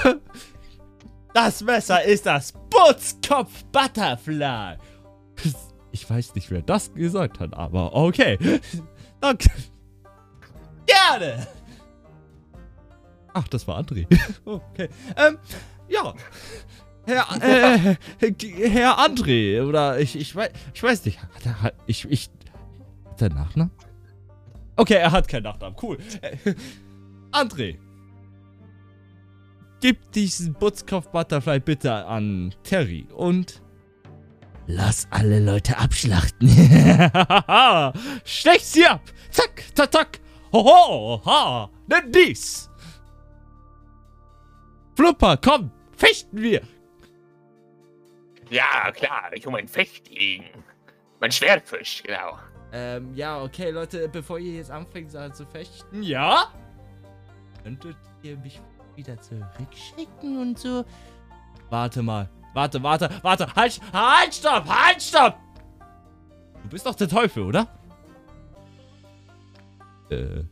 [1.33, 4.77] Das Messer ist das Butzkopf Butterfly.
[5.93, 8.39] Ich weiß nicht, wer das gesagt hat, aber okay.
[9.21, 9.49] Danke.
[10.87, 11.47] Gerne.
[13.37, 14.07] Ach, das war André.
[14.47, 14.89] Okay.
[15.15, 15.37] Ähm,
[15.89, 16.15] ja.
[17.05, 17.97] Herr, äh,
[18.71, 21.21] Herr André, oder ich, ich weiß, ich weiß nicht.
[21.21, 22.31] Hat er, ich, ich,
[23.11, 23.71] hat er Nachnamen?
[24.77, 25.77] Okay, er hat keinen Nachnamen.
[25.83, 25.99] Cool.
[26.23, 26.55] Äh,
[27.31, 27.77] André.
[29.83, 33.61] Gib diesen Butzkopf-Butterfly bitte an Terry und
[34.67, 36.49] lass alle Leute abschlachten.
[38.25, 39.03] Stech sie ab.
[39.31, 40.21] Zack, zack.
[40.53, 41.69] Hoho, ha.
[41.87, 42.71] Nimm dies.
[44.97, 46.63] Flupper, komm, fechten wir.
[48.49, 50.47] Ja, klar, ich hole mein Fechtdegen.
[51.21, 52.39] Mein Schwertfisch, genau.
[52.73, 56.53] Ähm, ja, okay, Leute, bevor ihr jetzt anfängt äh, zu fechten, ja?
[57.63, 58.61] Könntet ihr mich
[58.95, 60.85] wieder zurückschicken und so?
[61.69, 62.29] Warte mal.
[62.55, 63.55] Warte, warte, warte.
[63.55, 65.37] Halt, halt, stopp, halt, stopp!
[66.63, 67.69] Du bist doch der Teufel, oder?
[70.11, 70.45] Äh.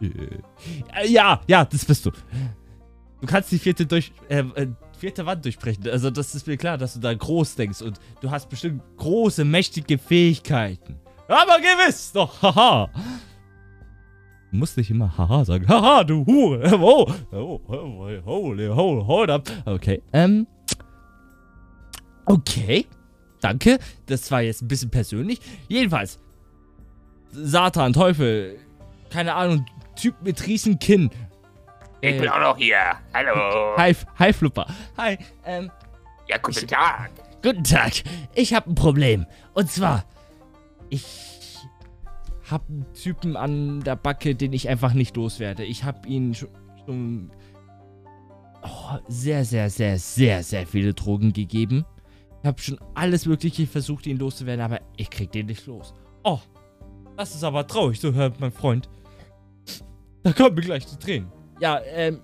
[0.00, 1.06] Äh.
[1.06, 2.10] Ja, ja, das bist du.
[3.22, 4.66] Du kannst die vierte durch, äh, äh,
[4.98, 5.88] vierte Wand durchbrechen.
[5.88, 9.44] Also das ist mir klar, dass du da groß denkst und du hast bestimmt große,
[9.44, 10.96] mächtige Fähigkeiten.
[11.28, 12.90] Aber gewiss doch, haha.
[14.50, 15.68] Du musst nicht immer haha sagen.
[15.68, 16.68] Haha, du Hure.
[16.82, 19.48] Oh, oh, oh, holy, hold, hold up.
[19.66, 20.48] Okay, ähm.
[22.26, 22.86] Okay,
[23.40, 23.78] danke.
[24.06, 25.40] Das war jetzt ein bisschen persönlich.
[25.68, 26.18] Jedenfalls,
[27.30, 28.58] Satan, Teufel,
[29.10, 31.08] keine Ahnung, Typ mit riesen Kinn.
[32.02, 32.76] Ich Äh, bin auch noch hier.
[33.14, 33.76] Hallo.
[33.76, 34.66] Hi, hi, Flupper.
[34.98, 35.70] Hi, ähm,
[36.28, 37.10] Ja, guten Tag.
[37.42, 37.92] guten Tag.
[38.34, 39.24] Ich habe ein Problem.
[39.54, 40.04] Und zwar,
[40.90, 41.04] ich
[42.50, 45.64] habe einen Typen an der Backe, den ich einfach nicht loswerde.
[45.64, 46.48] Ich habe ihn schon,
[46.84, 47.30] schon
[48.62, 51.84] oh, sehr, sehr, sehr, sehr, sehr viele Drogen gegeben.
[52.42, 55.94] Ich habe schon alles Mögliche versucht, ihn loszuwerden, aber ich krieg den nicht los.
[56.24, 56.40] Oh,
[57.16, 58.88] das ist aber traurig, so hört mein Freund.
[60.24, 61.30] Da kommen mir gleich die Tränen.
[61.62, 62.20] Ja, ähm,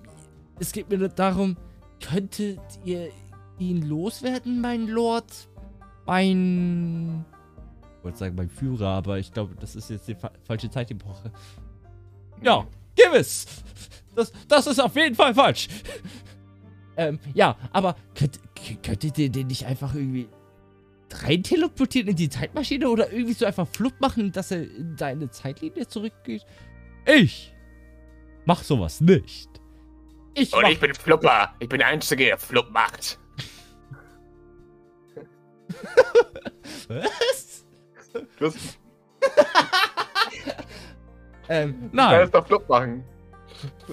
[0.59, 1.55] es geht mir nur darum,
[2.03, 3.09] könntet ihr
[3.57, 5.47] ihn loswerden, mein Lord?
[6.05, 7.23] Mein.
[7.97, 11.31] Ich wollte sagen, mein Führer, aber ich glaube, das ist jetzt die fa falsche Zeitepoche.
[12.43, 13.45] Ja, gewiss!
[14.13, 15.69] Das, das ist auf jeden Fall falsch!
[16.97, 18.41] ähm, ja, aber könnt,
[18.83, 20.27] könntet ihr den nicht einfach irgendwie
[21.13, 25.29] rein teleportieren in die Zeitmaschine oder irgendwie so einfach flupp machen, dass er in deine
[25.29, 26.45] Zeitlinie zurückgeht?
[27.05, 27.53] Ich
[28.45, 29.49] mach sowas nicht.
[30.33, 31.53] Ich Und mach ich bin Flupper.
[31.59, 33.19] Ich bin der Einzige, der Flupp macht.
[36.87, 37.65] Was?
[38.39, 38.55] Das
[41.51, 42.21] Ähm, nein.
[42.21, 43.03] es doch Flup machen.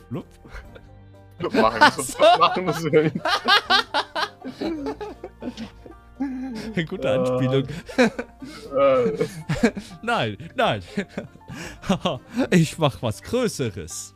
[0.09, 0.26] Flupp?
[1.38, 1.80] Flup machen.
[1.80, 2.66] Das ist Flup machen.
[2.66, 2.94] Das ist
[6.74, 7.66] Eine gute Anspielung.
[8.76, 9.26] äh,
[10.02, 10.82] Nein, nein.
[12.50, 14.14] Ich mach was Größeres.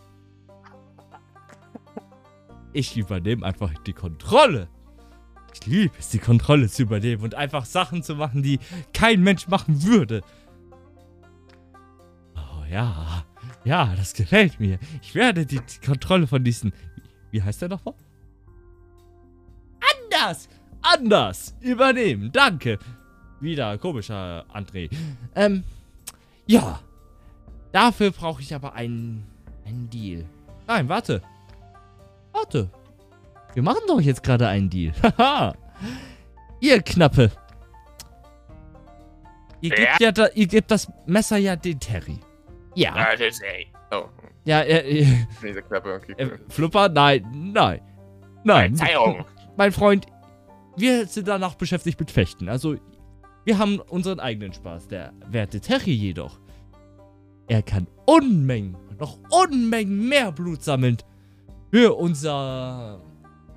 [2.73, 4.69] Ich übernehme einfach die Kontrolle.
[5.53, 8.61] Ich liebe es, die Kontrolle zu übernehmen und einfach Sachen zu machen, die
[8.93, 10.23] kein Mensch machen würde.
[12.37, 13.25] Oh ja,
[13.65, 14.79] ja, das gefällt mir.
[15.03, 16.73] Ich werde die, die Kontrolle von diesen...
[17.31, 17.95] Wie heißt der nochmal?
[20.05, 20.49] Anders!
[20.83, 21.57] Anders!
[21.61, 22.79] Übernehmen, danke.
[23.41, 24.91] Wieder komischer André.
[25.35, 25.65] Ähm,
[26.47, 26.81] ja.
[27.73, 29.25] Dafür brauche ich aber einen,
[29.65, 30.25] einen Deal.
[30.67, 31.23] Nein, warte.
[32.33, 32.71] Warte.
[33.55, 34.93] Wir machen doch jetzt gerade einen Deal.
[35.19, 35.55] Haha.
[36.61, 37.31] ihr Knappe.
[39.61, 39.77] Ihr Ja?
[39.77, 42.19] gebt, ja da, ihr gebt das Messer ja den Terry.
[42.75, 42.97] Ja.
[42.97, 43.67] Ja, das ist ey.
[43.93, 44.05] oh,
[44.45, 45.07] Ja, äh, äh,
[45.43, 45.95] diese Klappe.
[45.95, 46.41] Okay, cool.
[46.49, 47.81] Flupper, nein, nein.
[48.45, 48.77] Nein.
[48.77, 49.25] Verzeihung.
[49.57, 50.07] Mein Freund,
[50.77, 52.49] wir sind danach beschäftigt mit Fechten.
[52.49, 52.77] Also,
[53.45, 54.89] wir haben unseren eigenen Spaß.
[54.89, 56.39] Der werte Terry jedoch,
[57.49, 60.97] er kann Unmengen, noch Unmengen mehr Blut sammeln
[61.71, 63.01] für unser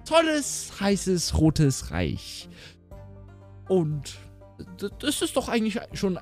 [0.06, 2.49] tolles, heißes, rotes Reich.
[3.67, 4.17] Und
[4.99, 6.19] das ist doch eigentlich schon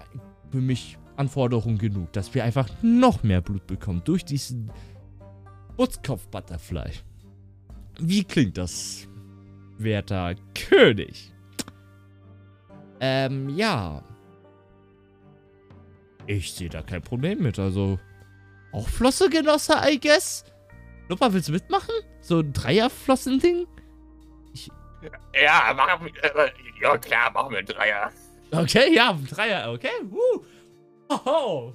[0.52, 4.72] für mich Anforderung genug, dass wir einfach noch mehr Blut bekommen durch diesen
[5.78, 6.92] Butzkopf-Butterfly.
[8.00, 9.08] Wie klingt das,
[9.78, 11.34] werter König?
[13.00, 14.04] Ähm, ja.
[16.28, 18.00] Ich sehe da kein Problem mit, also.
[18.72, 20.46] auch Flossegenosse, I guess.
[21.12, 21.94] Luppa, willst du mitmachen?
[22.22, 23.68] So ein Dreierflossen-Ding?
[25.34, 26.24] Ja, machen wir.
[26.24, 28.12] Äh, ja, klar, machen wir einen Dreier.
[28.54, 29.90] Okay, ja, Dreier, okay.
[30.10, 30.42] Uh.
[31.10, 31.74] Oho.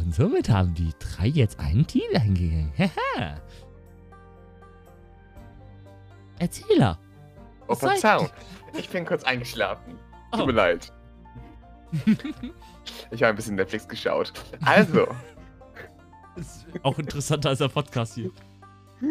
[0.00, 2.72] Und somit haben die drei jetzt einen Deal eingegangen.
[2.78, 3.40] Haha.
[6.40, 6.98] Erzähler.
[7.68, 8.28] Oh, Verzeihung.
[8.76, 10.00] Ich bin kurz eingeschlafen.
[10.32, 10.46] Tut Oh.
[10.46, 10.92] mir leid.
[13.12, 14.32] ich habe ein bisschen Netflix geschaut.
[14.64, 15.06] Also,
[16.38, 18.30] Ist auch interessanter als der Podcast hier.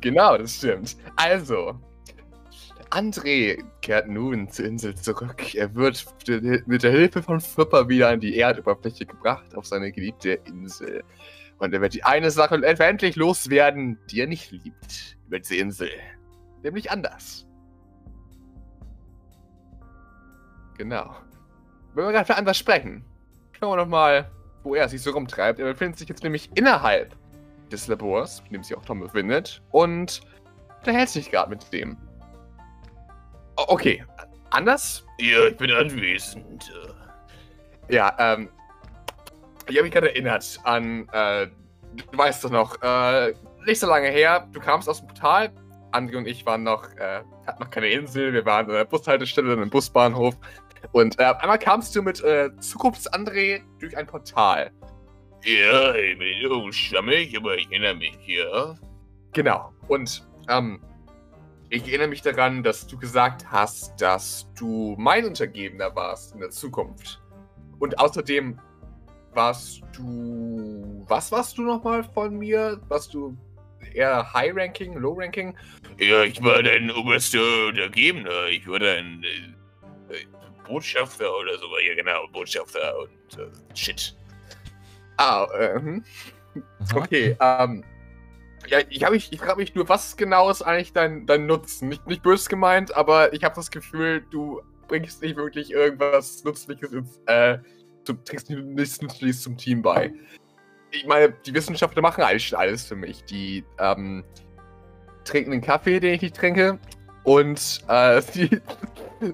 [0.00, 0.96] genau, das stimmt.
[1.16, 1.78] Also,
[2.90, 5.54] André kehrt nun zur Insel zurück.
[5.54, 6.06] Er wird
[6.66, 11.02] mit der Hilfe von Flipper wieder an die Erdoberfläche gebracht, auf seine geliebte Insel.
[11.58, 15.90] Und er wird die eine Sache endlich loswerden, die er nicht liebt über diese Insel.
[16.62, 17.46] Nämlich anders.
[20.78, 21.14] Genau.
[21.94, 23.04] Wenn wir gerade für anders sprechen,
[23.52, 24.30] schauen wir doch mal,
[24.64, 25.60] wo er sich so rumtreibt.
[25.60, 27.14] Er befindet sich jetzt nämlich innerhalb
[27.70, 30.22] des Labors, in dem sich auch Tom befindet, und
[30.78, 31.96] unterhält sich gerade mit dem.
[33.56, 34.04] Okay,
[34.50, 35.06] anders?
[35.18, 36.72] Ja, ich bin anwesend.
[37.88, 38.48] Ja, ähm,
[39.68, 41.46] ich habe mich gerade erinnert an, äh,
[41.94, 43.34] du weißt doch noch, äh,
[43.66, 45.52] nicht so lange her, du kamst aus dem Portal,
[45.92, 49.52] André und ich waren noch, äh, hatten noch keine Insel, wir waren an der Bushaltestelle,
[49.52, 50.36] in einem Busbahnhof,
[50.92, 54.70] und äh, einmal kamst du mit äh, Zukunfts-André durch ein Portal.
[55.44, 58.74] Ja, ich bin unschwammig, aber ich erinnere mich, ja.
[59.32, 59.72] Genau.
[59.88, 60.80] Und ähm,
[61.68, 66.50] ich erinnere mich daran, dass du gesagt hast, dass du mein Untergebener warst in der
[66.50, 67.20] Zukunft.
[67.78, 68.58] Und außerdem
[69.32, 71.04] warst du.
[71.08, 72.80] Was warst du nochmal von mir?
[72.88, 73.36] Warst du
[73.92, 75.54] eher High Ranking, Low Ranking?
[75.98, 78.46] Ja, ich war dein oberster Untergebener.
[78.46, 79.22] Ich war dein
[80.08, 80.24] äh,
[80.64, 81.66] Botschafter oder so.
[81.78, 84.14] Ja, genau, Botschafter und äh, shit.
[85.16, 86.04] Ah, äh, hm.
[86.54, 86.96] Aha.
[86.96, 87.84] Okay, ähm.
[88.66, 91.90] Ja, ich, hab mich, ich frage mich nur, was genau ist eigentlich dein, dein Nutzen?
[91.90, 96.92] Nicht, nicht böse gemeint, aber ich habe das Gefühl, du bringst nicht wirklich irgendwas Nützliches
[96.92, 97.58] ins, äh,
[98.04, 100.14] zum, trägst nichts Nützliches zum Team bei.
[100.92, 103.22] Ich meine, die Wissenschaftler machen eigentlich schon alles für mich.
[103.24, 104.24] Die, ähm,
[105.24, 106.78] trinken den Kaffee, den ich nicht trinke,
[107.24, 108.60] und, äh, die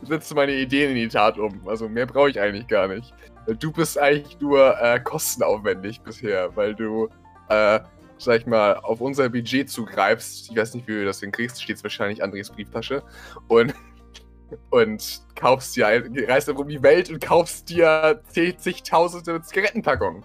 [0.03, 1.69] setzen meine Ideen in die Tat um.
[1.69, 3.13] Also mehr brauche ich eigentlich gar nicht.
[3.59, 7.09] Du bist eigentlich nur äh, kostenaufwendig bisher, weil du,
[7.49, 7.81] äh,
[8.19, 10.51] sag ich mal, auf unser Budget zugreifst.
[10.51, 11.61] Ich weiß nicht, wie du das hinkriegst.
[11.63, 13.03] Steht wahrscheinlich Andres Brieftasche.
[13.49, 13.75] Und,
[14.71, 20.25] und kaufst dir, reist um die Welt und kaufst dir zigtausende Zigarettenpackungen.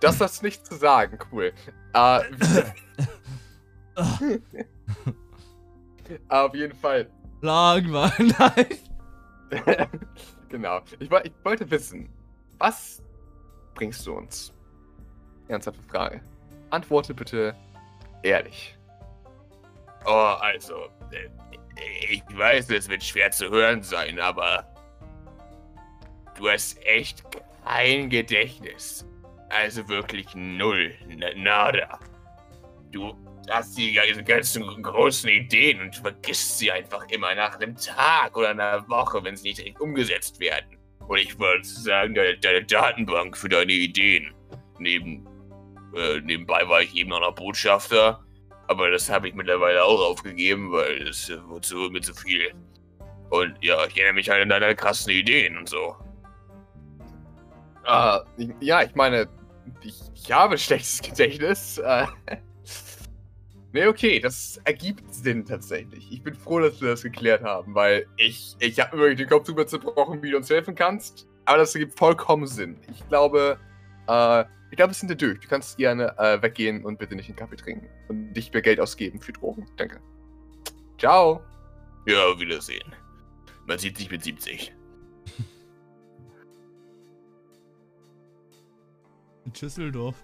[0.00, 1.52] Das hast nicht zu sagen, cool.
[1.94, 2.20] Äh,
[6.28, 7.10] auf jeden Fall.
[7.40, 8.66] Langweil, nein.
[10.48, 10.80] genau.
[10.98, 12.08] Ich, ich wollte wissen,
[12.58, 13.02] was
[13.74, 14.52] bringst du uns?
[15.48, 16.20] Ernsthafte Frage.
[16.70, 17.54] Antworte bitte
[18.22, 18.76] ehrlich.
[20.04, 21.28] Oh, also, äh,
[22.08, 24.66] ich weiß, es wird schwer zu hören sein, aber
[26.36, 27.22] du hast echt
[27.64, 29.06] kein Gedächtnis.
[29.48, 30.94] Also wirklich null.
[31.36, 31.98] Nada.
[32.90, 33.14] Du
[33.50, 38.88] hast die ganzen- großen Ideen und vergisst sie einfach immer nach einem Tag oder einer
[38.88, 40.78] Woche, wenn sie nicht direkt umgesetzt werden.
[41.08, 44.32] Und ich würde sagen, deine, deine Datenbank für deine Ideen.
[44.78, 45.26] Neben,
[45.96, 48.24] äh, nebenbei war ich eben auch noch Botschafter,
[48.68, 52.54] aber das habe ich mittlerweile auch aufgegeben, weil es äh, wurde zu, mir zu viel.
[53.30, 55.96] Und ja, ich erinnere mich halt an deine krassen Ideen und so.
[57.84, 58.22] Ah,
[58.60, 59.28] ja, ich meine,
[59.82, 61.78] ich, ich habe schlechtes Gedächtnis.
[61.78, 62.06] Äh,
[63.72, 66.10] nee, okay, das ergibt Sinn tatsächlich.
[66.10, 69.28] Ich bin froh, dass wir das geklärt haben, weil ich, ich habe mir wirklich den
[69.28, 71.28] Kopf drüber zerbrochen, wie du uns helfen kannst.
[71.44, 72.78] Aber das ergibt vollkommen Sinn.
[72.90, 73.58] Ich glaube,
[74.08, 75.40] äh, ich glaube, wir sind durch.
[75.40, 77.88] Du kannst gerne äh, weggehen und bitte nicht einen Kaffee trinken.
[78.08, 79.66] Und nicht mehr Geld ausgeben für Drogen.
[79.76, 80.00] Danke.
[80.98, 81.42] Ciao.
[82.06, 82.94] Ja, Wiedersehen.
[83.66, 84.72] Man sieht sich mit 70.
[89.44, 90.16] In Düsseldorf.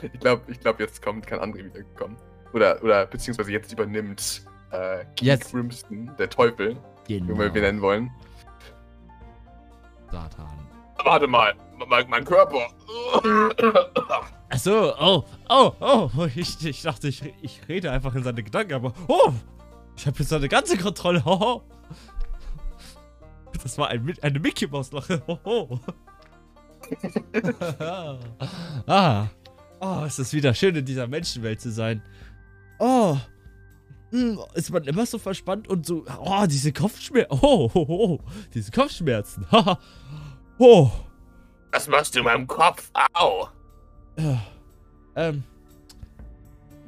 [0.00, 2.16] Ich glaube, ich glaub, jetzt kommt kein André wiedergekommen.
[2.52, 5.52] Oder, oder beziehungsweise jetzt übernimmt äh, Keith Jetzt.
[5.52, 6.76] Grimston, der Teufel,
[7.06, 7.38] wie Genau.
[7.38, 8.10] wir ihn nennen wollen.
[10.10, 10.46] Satan.
[11.04, 11.54] Warte mal,
[11.88, 12.68] mein, mein Körper.
[14.50, 16.26] Achso, oh, oh, oh.
[16.36, 18.92] Ich, ich dachte, ich, ich rede einfach in seine Gedanken, aber.
[19.08, 19.32] Oh!
[19.96, 21.24] Ich habe jetzt seine ganze Kontrolle.
[21.24, 21.62] Hoho.
[23.62, 25.22] Das war ein, eine Mickey Maus Lache.
[25.26, 25.80] Hoho.
[28.86, 29.26] ah.
[29.84, 32.02] Oh, es ist wieder schön in dieser Menschenwelt zu sein.
[32.78, 33.16] Oh.
[34.12, 38.20] hm, ist man immer so verspannt und so, oh, diese Kopfschmerzen, oh, oh, oh,
[38.54, 39.80] diese Kopfschmerzen, haha,
[40.58, 40.88] oh.
[41.72, 42.92] Was machst du in meinem Kopf?
[43.12, 43.48] Au.
[45.16, 45.42] Ähm.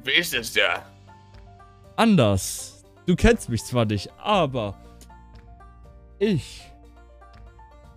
[0.05, 0.85] Wie ist es da?
[1.97, 2.83] Anders.
[3.05, 4.79] Du kennst mich zwar nicht, aber
[6.17, 6.61] ich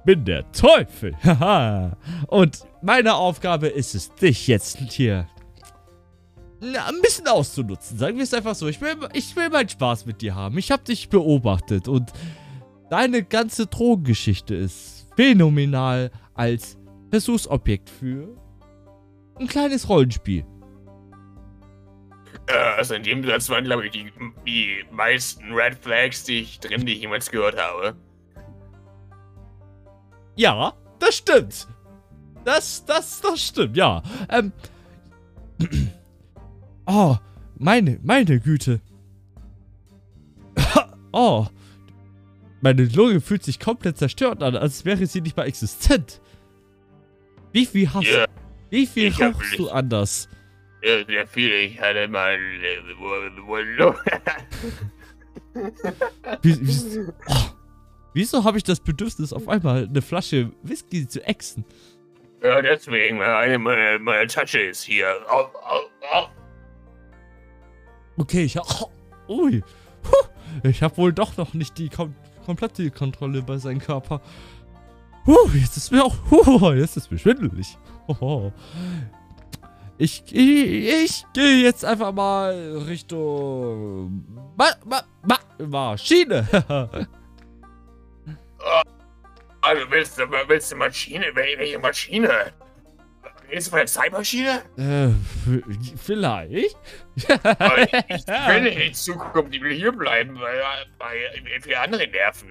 [0.09, 1.15] bin der Teufel.
[1.23, 1.95] Haha.
[2.29, 5.29] Und meine Aufgabe ist es, dich jetzt hier
[6.63, 7.99] ein bisschen auszunutzen.
[7.99, 8.69] Sagen wir es einfach so.
[8.69, 10.57] Ich will, ich will meinen Spaß mit dir haben.
[10.57, 12.11] Ich habe dich beobachtet und
[12.89, 16.79] deine ganze Drogengeschichte ist phänomenal als
[17.11, 18.35] Versuchsobjekt für
[19.39, 20.47] ein kleines Rollenspiel.
[22.47, 24.11] Äh, also in dem Satz waren, glaube ich, die,
[24.47, 27.95] die meisten Red Flags, die ich drin, die ich jemals gehört habe.
[30.39, 31.67] Ja, das stimmt.
[32.45, 34.03] Das, das, das stimmt, ja.
[34.31, 34.53] Ähm.
[36.87, 37.17] Oh,
[37.59, 38.81] meine, meine Güte.
[41.13, 41.47] oh.
[42.61, 46.21] Meine Lunge fühlt sich komplett zerstört an, als wäre sie nicht mal existent.
[47.53, 48.27] Wie viel hast yeah.
[48.71, 50.29] Wie viel rauchst du anders?
[50.83, 51.51] Ja, sehr viel.
[51.53, 52.35] Ich hatte mal.
[52.35, 52.79] Äh,
[56.43, 57.58] wie, wie, oh,
[58.15, 61.65] wieso habe ich das Bedürfnis, auf einmal eine Flasche Whisky zu exen?
[62.43, 63.19] Ja, deswegen.
[63.19, 65.09] Meine, meine, meine Tasche ist hier.
[65.29, 65.81] Au, au,
[66.13, 66.29] au.
[68.17, 68.67] Okay, ich hab.
[69.29, 69.63] Ui.
[70.63, 72.15] Ich habe wohl doch noch nicht die kom
[72.47, 74.23] komplette Kontrolle über seinen Körper.
[75.27, 76.17] Huh, jetzt ist mir auch.
[76.31, 77.77] Huh, jetzt ist mir schwindelig.
[78.07, 78.51] Oh.
[79.99, 82.55] Ich, ich, ich gehe jetzt einfach mal
[82.89, 84.25] Richtung
[84.57, 86.47] Ma, Ma, Ma, Maschine.
[89.61, 91.27] also willst du, willst du Maschine?
[91.35, 92.53] Welche Maschine?
[93.51, 94.63] Ist der Zeitmaschine?
[94.77, 95.09] Äh,
[95.97, 96.53] vielleicht.
[96.53, 100.61] ich will nicht in Zukunft, ich will hier bleiben, weil,
[100.99, 102.51] weil für andere nerven.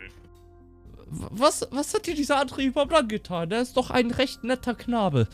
[1.10, 3.50] Was, was hat dir dieser andere überhaupt angetan?
[3.50, 5.28] Der ist doch ein recht netter Knabe.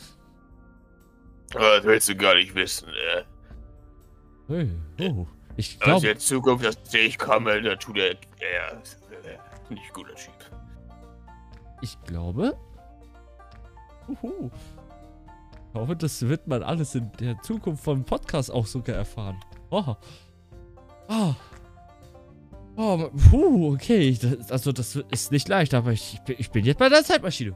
[1.52, 3.26] Das willst du gar nicht wissen, ne?
[4.98, 5.26] Hey, oh.
[5.56, 5.94] Ich glaube...
[5.94, 8.16] Also in Zukunft, dass ich komme, da tut er...
[8.40, 8.82] Er
[9.70, 10.34] nicht guter Typ.
[11.84, 12.56] Ich glaube...
[14.08, 14.50] Uhu.
[15.68, 19.38] Ich hoffe, das wird man alles in der Zukunft vom Podcast auch sogar erfahren.
[19.70, 19.96] Oh.
[21.10, 21.36] Oh.
[22.78, 24.18] Oh, puh, okay.
[24.22, 27.52] Das, also, das ist nicht leicht, aber ich, ich bin jetzt bei der Zeitmaschine.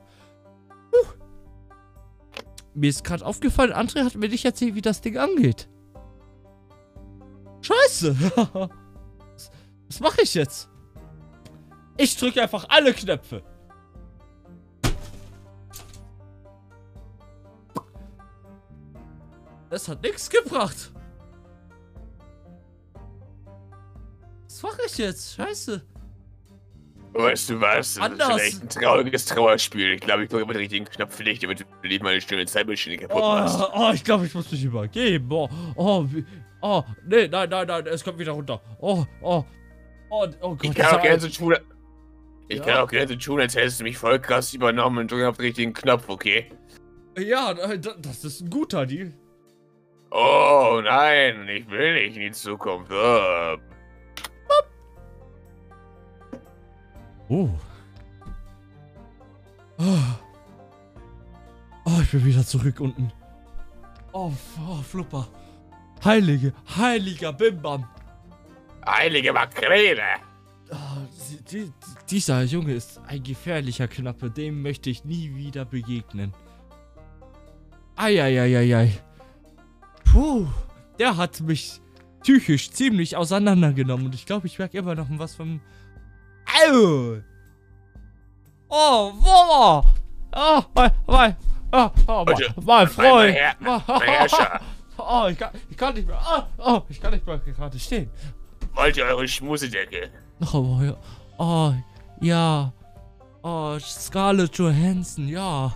[0.92, 1.08] Puh.
[2.74, 5.70] Mir ist gerade aufgefallen, André hat mir nicht erzählt, wie das Ding angeht.
[7.62, 8.14] Scheiße.
[8.54, 9.52] was,
[9.88, 10.70] was mache ich jetzt?
[11.96, 13.42] Ich drücke einfach alle Knöpfe.
[19.70, 20.92] Das hat nichts gebracht.
[24.46, 25.36] Was mache ich jetzt?
[25.36, 25.84] Scheiße.
[27.14, 27.98] Weißt du was?
[27.98, 28.28] Anders.
[28.28, 29.94] Das ist echt ein trauriges Trauerspiel.
[29.94, 32.46] Ich glaube, ich drücke mal den richtigen Knopf für dich, damit du nicht meine schöne
[32.46, 33.60] Zeitmaschine kaputt oh, machst.
[33.74, 35.28] Oh, ich glaube, ich muss mich übergeben.
[35.32, 36.06] Oh, oh,
[36.62, 38.62] oh, nee, nein, nein, nein, es kommt wieder runter.
[38.80, 39.44] Oh, oh,
[40.10, 40.64] oh, oh Gott.
[40.64, 41.56] Ich kann auch gerne so tun,
[42.50, 42.64] ich ja.
[42.64, 45.38] kann auch gerne so tun, als hättest du mich voll krass übernommen und drücke auf
[45.38, 46.50] den richtigen Knopf, okay?
[47.18, 49.14] Ja, das ist ein guter Deal.
[50.12, 52.92] Oh nein, ich will nicht in die Zukunft.
[52.92, 53.58] Oh.
[57.30, 57.50] Oh.
[61.86, 62.02] oh.
[62.02, 63.12] ich bin wieder zurück unten.
[64.14, 64.32] Oh,
[64.68, 65.28] oh Flupper.
[66.04, 67.86] Heilige, heiliger Bimbam.
[68.86, 70.04] Heilige Makrele.
[70.72, 70.76] Oh,
[71.30, 71.74] die, die,
[72.10, 74.30] dieser Junge ist ein gefährlicher Knappe.
[74.30, 76.34] Dem möchte ich nie wieder begegnen.
[77.98, 79.02] Eieieiei.
[80.18, 80.48] Puh,
[80.98, 81.80] der hat mich
[82.24, 84.08] psychisch ziemlich auseinandergenommen.
[84.08, 85.62] Und ich glaube, ich merke immer noch was vom...
[86.66, 87.18] Au!
[88.68, 89.86] Oh, wo?
[90.36, 91.36] Oh, mein, mein,
[91.72, 93.38] oh, oh, mein, mein Freund.
[93.60, 94.60] Mein, Herrscher.
[94.98, 96.20] Oh, ich kann, ich kann nicht mehr.
[96.28, 98.10] Oh, oh, ich kann nicht mehr gerade stehen.
[98.74, 100.10] Wollt ihr eure Schmusedecke?
[100.52, 100.98] Oh, ja.
[101.38, 101.74] Oh,
[102.22, 102.74] ja.
[103.44, 105.76] Oh, Scarlett Johansson, ja.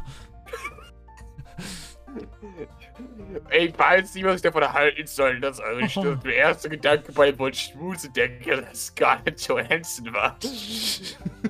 [3.52, 7.38] Ich weiß nicht, was ich davon halten soll, dass eure Stimme der erste Gedanke bei
[7.38, 10.38] Wort Schmusedecke Scarlett Johansson war.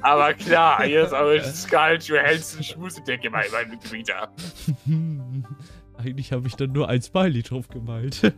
[0.01, 4.13] Aber klar, hier ist eure Scarlett Johansson Schmusedecke bei meinem Gebiete.
[5.97, 8.21] Eigentlich habe ich dann nur ein Smiley drauf gemalt.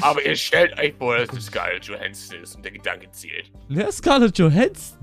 [0.00, 3.50] Aber ihr stellt euch vor, dass es Scarlett Johansson ist und der Gedanke zählt.
[3.68, 4.98] Wer ist Scarlett Johansson?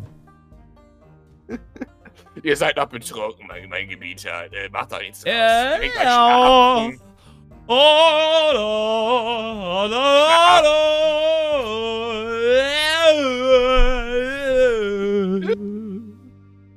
[2.42, 4.52] Ihr seid noch betrunken, mein, mein Gebieter.
[4.52, 5.32] Äh, macht doch nichts äh,
[6.06, 6.94] raus.
[6.94, 6.98] Äh,
[7.66, 10.74] Oh, la, la, la,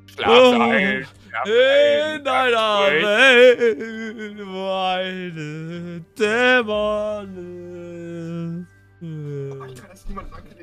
[0.06, 1.06] Schlaf ein.
[1.44, 7.30] In einer Welt, wo eine Dämon
[9.00, 10.55] Ich kann das niemandem erklären.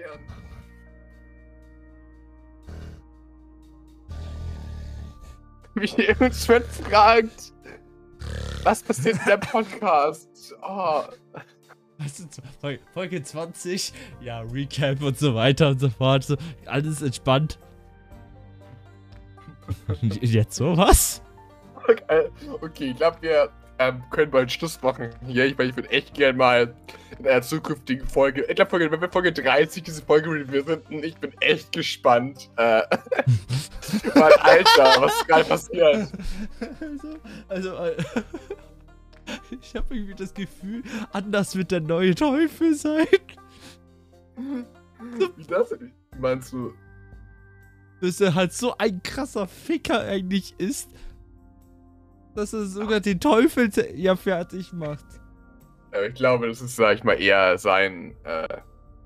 [5.76, 7.53] Wie uns wird fragt,
[8.63, 10.53] was passiert in der Podcast?
[10.61, 11.03] Oh.
[12.59, 13.93] Folge, Folge 20?
[14.21, 16.24] Ja, Recap und so weiter und so fort.
[16.24, 17.59] So, alles entspannt.
[20.01, 21.21] Jetzt sowas?
[21.76, 22.30] Okay,
[22.61, 23.49] okay ich glaube, wir
[23.80, 25.45] ähm, können bald Schluss machen hier.
[25.45, 26.76] Ich, meine, ich würde echt gerne mal
[27.20, 31.32] in einer zukünftigen Folge, ich glaube, wenn wir Folge 30 diese Folge revisiten, ich bin
[31.41, 32.49] echt gespannt.
[32.57, 32.82] Äh,
[34.16, 36.07] Mann, Alter, was ist gerade passiert?
[36.80, 37.95] Also, also äh,
[39.61, 43.07] ich habe irgendwie das Gefühl, anders wird der neue Teufel sein.
[44.36, 45.91] Wie das denn?
[46.20, 46.74] Meinst du?
[48.01, 50.89] Dass er halt so ein krasser Ficker eigentlich ist,
[52.36, 55.05] dass er sogar den Teufel te- ja fertig macht.
[55.94, 58.16] Äh, ich glaube, das ist, sag ich mal, eher sein.
[58.24, 58.48] Äh,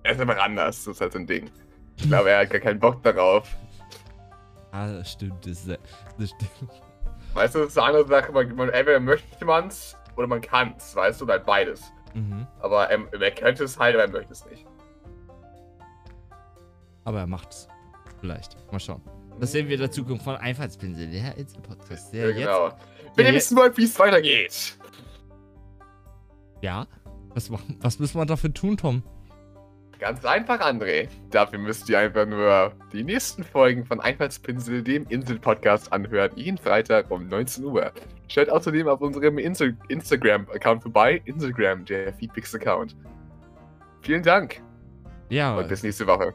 [0.04, 0.84] er ist einfach anders.
[0.86, 1.50] Das ist halt so ein Ding.
[1.98, 3.48] Ich glaube, er hat gar keinen Bock darauf.
[4.72, 5.46] Ah, das stimmt.
[5.46, 5.80] Das, ist-
[6.20, 6.82] das stimmt.
[7.34, 8.32] Weißt du, das ist eine andere Sache.
[8.32, 10.96] Man, man, entweder möchte man es oder man kann es.
[10.96, 11.92] Weißt du, oder halt beides.
[12.14, 12.48] Mhm.
[12.62, 14.66] Aber ähm, er könnte es halt, aber er möchte es nicht.
[17.04, 17.68] Aber er macht's.
[18.20, 18.58] Vielleicht.
[18.72, 19.02] Mal schauen.
[19.40, 22.14] Das sehen wir in der Zukunft von Einfallspinsel, der Insel-Podcast.
[22.14, 22.38] Ja, jetzt.
[22.38, 22.70] genau.
[23.16, 24.78] Wenn ihr Ja, wissen wollt, wie es weitergeht.
[26.62, 26.88] Ja?
[27.34, 27.52] Was,
[27.82, 29.04] was müssen wir dafür tun, Tom?
[30.00, 31.08] Ganz einfach, André.
[31.32, 36.32] Dafür müsst ihr einfach nur die nächsten Folgen von Einfallspinsel, dem Insel-Podcast, anhören.
[36.36, 37.92] Jeden Freitag um 19 Uhr.
[38.28, 41.20] Schaut außerdem auf unserem Insta- Instagram-Account vorbei.
[41.26, 42.96] Instagram, der Feedpix-Account.
[44.02, 44.62] Vielen Dank
[45.30, 46.34] Ja, und bis nächste Woche.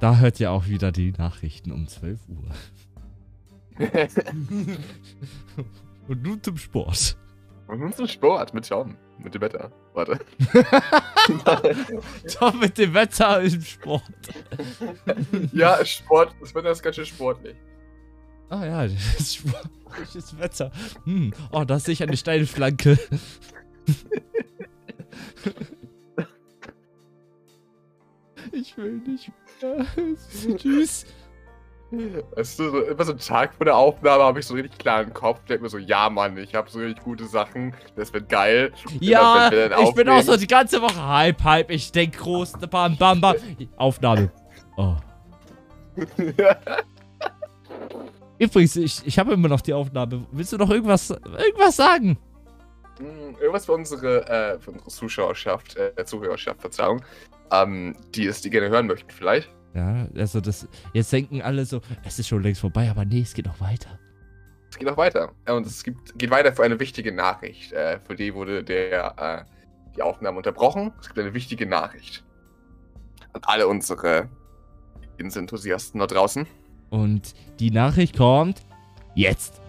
[0.00, 2.48] da hört ihr auch wieder die Nachrichten um 12 Uhr.
[6.08, 7.16] Und nun zum Sport.
[7.68, 8.96] Und nun zum Sport mit Tom.
[9.18, 9.70] Mit dem Wetter.
[9.94, 10.18] Warte.
[12.38, 14.02] Tom mit dem Wetter im Sport.
[15.52, 16.34] ja, Sport.
[16.40, 17.56] Das Wetter ist ganz schön sportlich.
[18.48, 20.72] Ah ja, das ist sportliches Wetter.
[21.04, 21.32] Hm.
[21.52, 22.98] Oh, da sehe ich eine steile Flanke.
[28.52, 29.86] Ich will nicht mehr.
[30.56, 31.04] Tschüss.
[31.90, 35.12] Weißt du, so, immer so einen Tag vor der Aufnahme habe ich so richtig klaren
[35.14, 35.40] Kopf.
[35.42, 37.74] Ich denke mir so, ja Mann, ich habe so richtig gute Sachen.
[37.96, 38.72] Das wird geil.
[38.86, 41.70] Und Ja, dann ich bin auch so die ganze Woche Hype, Hype.
[41.70, 43.36] Ich denk groß, bam, bam, bam.
[43.76, 44.30] Aufnahme.
[44.76, 44.96] Oh.
[48.38, 50.26] Übrigens, ich, ich habe immer noch die Aufnahme.
[50.30, 52.18] Willst du noch irgendwas, irgendwas sagen?
[52.98, 57.02] Hm, Irgendwas für unsere, äh, für unsere Zuschauerschaft, äh, Zuhörerschaft, Verzeihung.
[57.50, 59.50] Ähm, die es, die gerne hören möchten, vielleicht.
[59.74, 60.66] Ja, also das.
[60.92, 63.98] Jetzt denken alle so, es ist schon längst vorbei, aber nee, es geht noch weiter.
[64.70, 65.32] Es geht noch weiter.
[65.48, 67.72] Und es gibt, geht weiter für eine wichtige Nachricht.
[67.72, 70.92] Äh, für die wurde der, äh, die Aufnahme unterbrochen.
[71.00, 72.24] Es gibt eine wichtige Nachricht.
[73.32, 74.28] An alle unsere
[75.16, 76.46] Inselenthusiasten da draußen.
[76.90, 78.62] Und die Nachricht kommt
[79.14, 79.60] jetzt.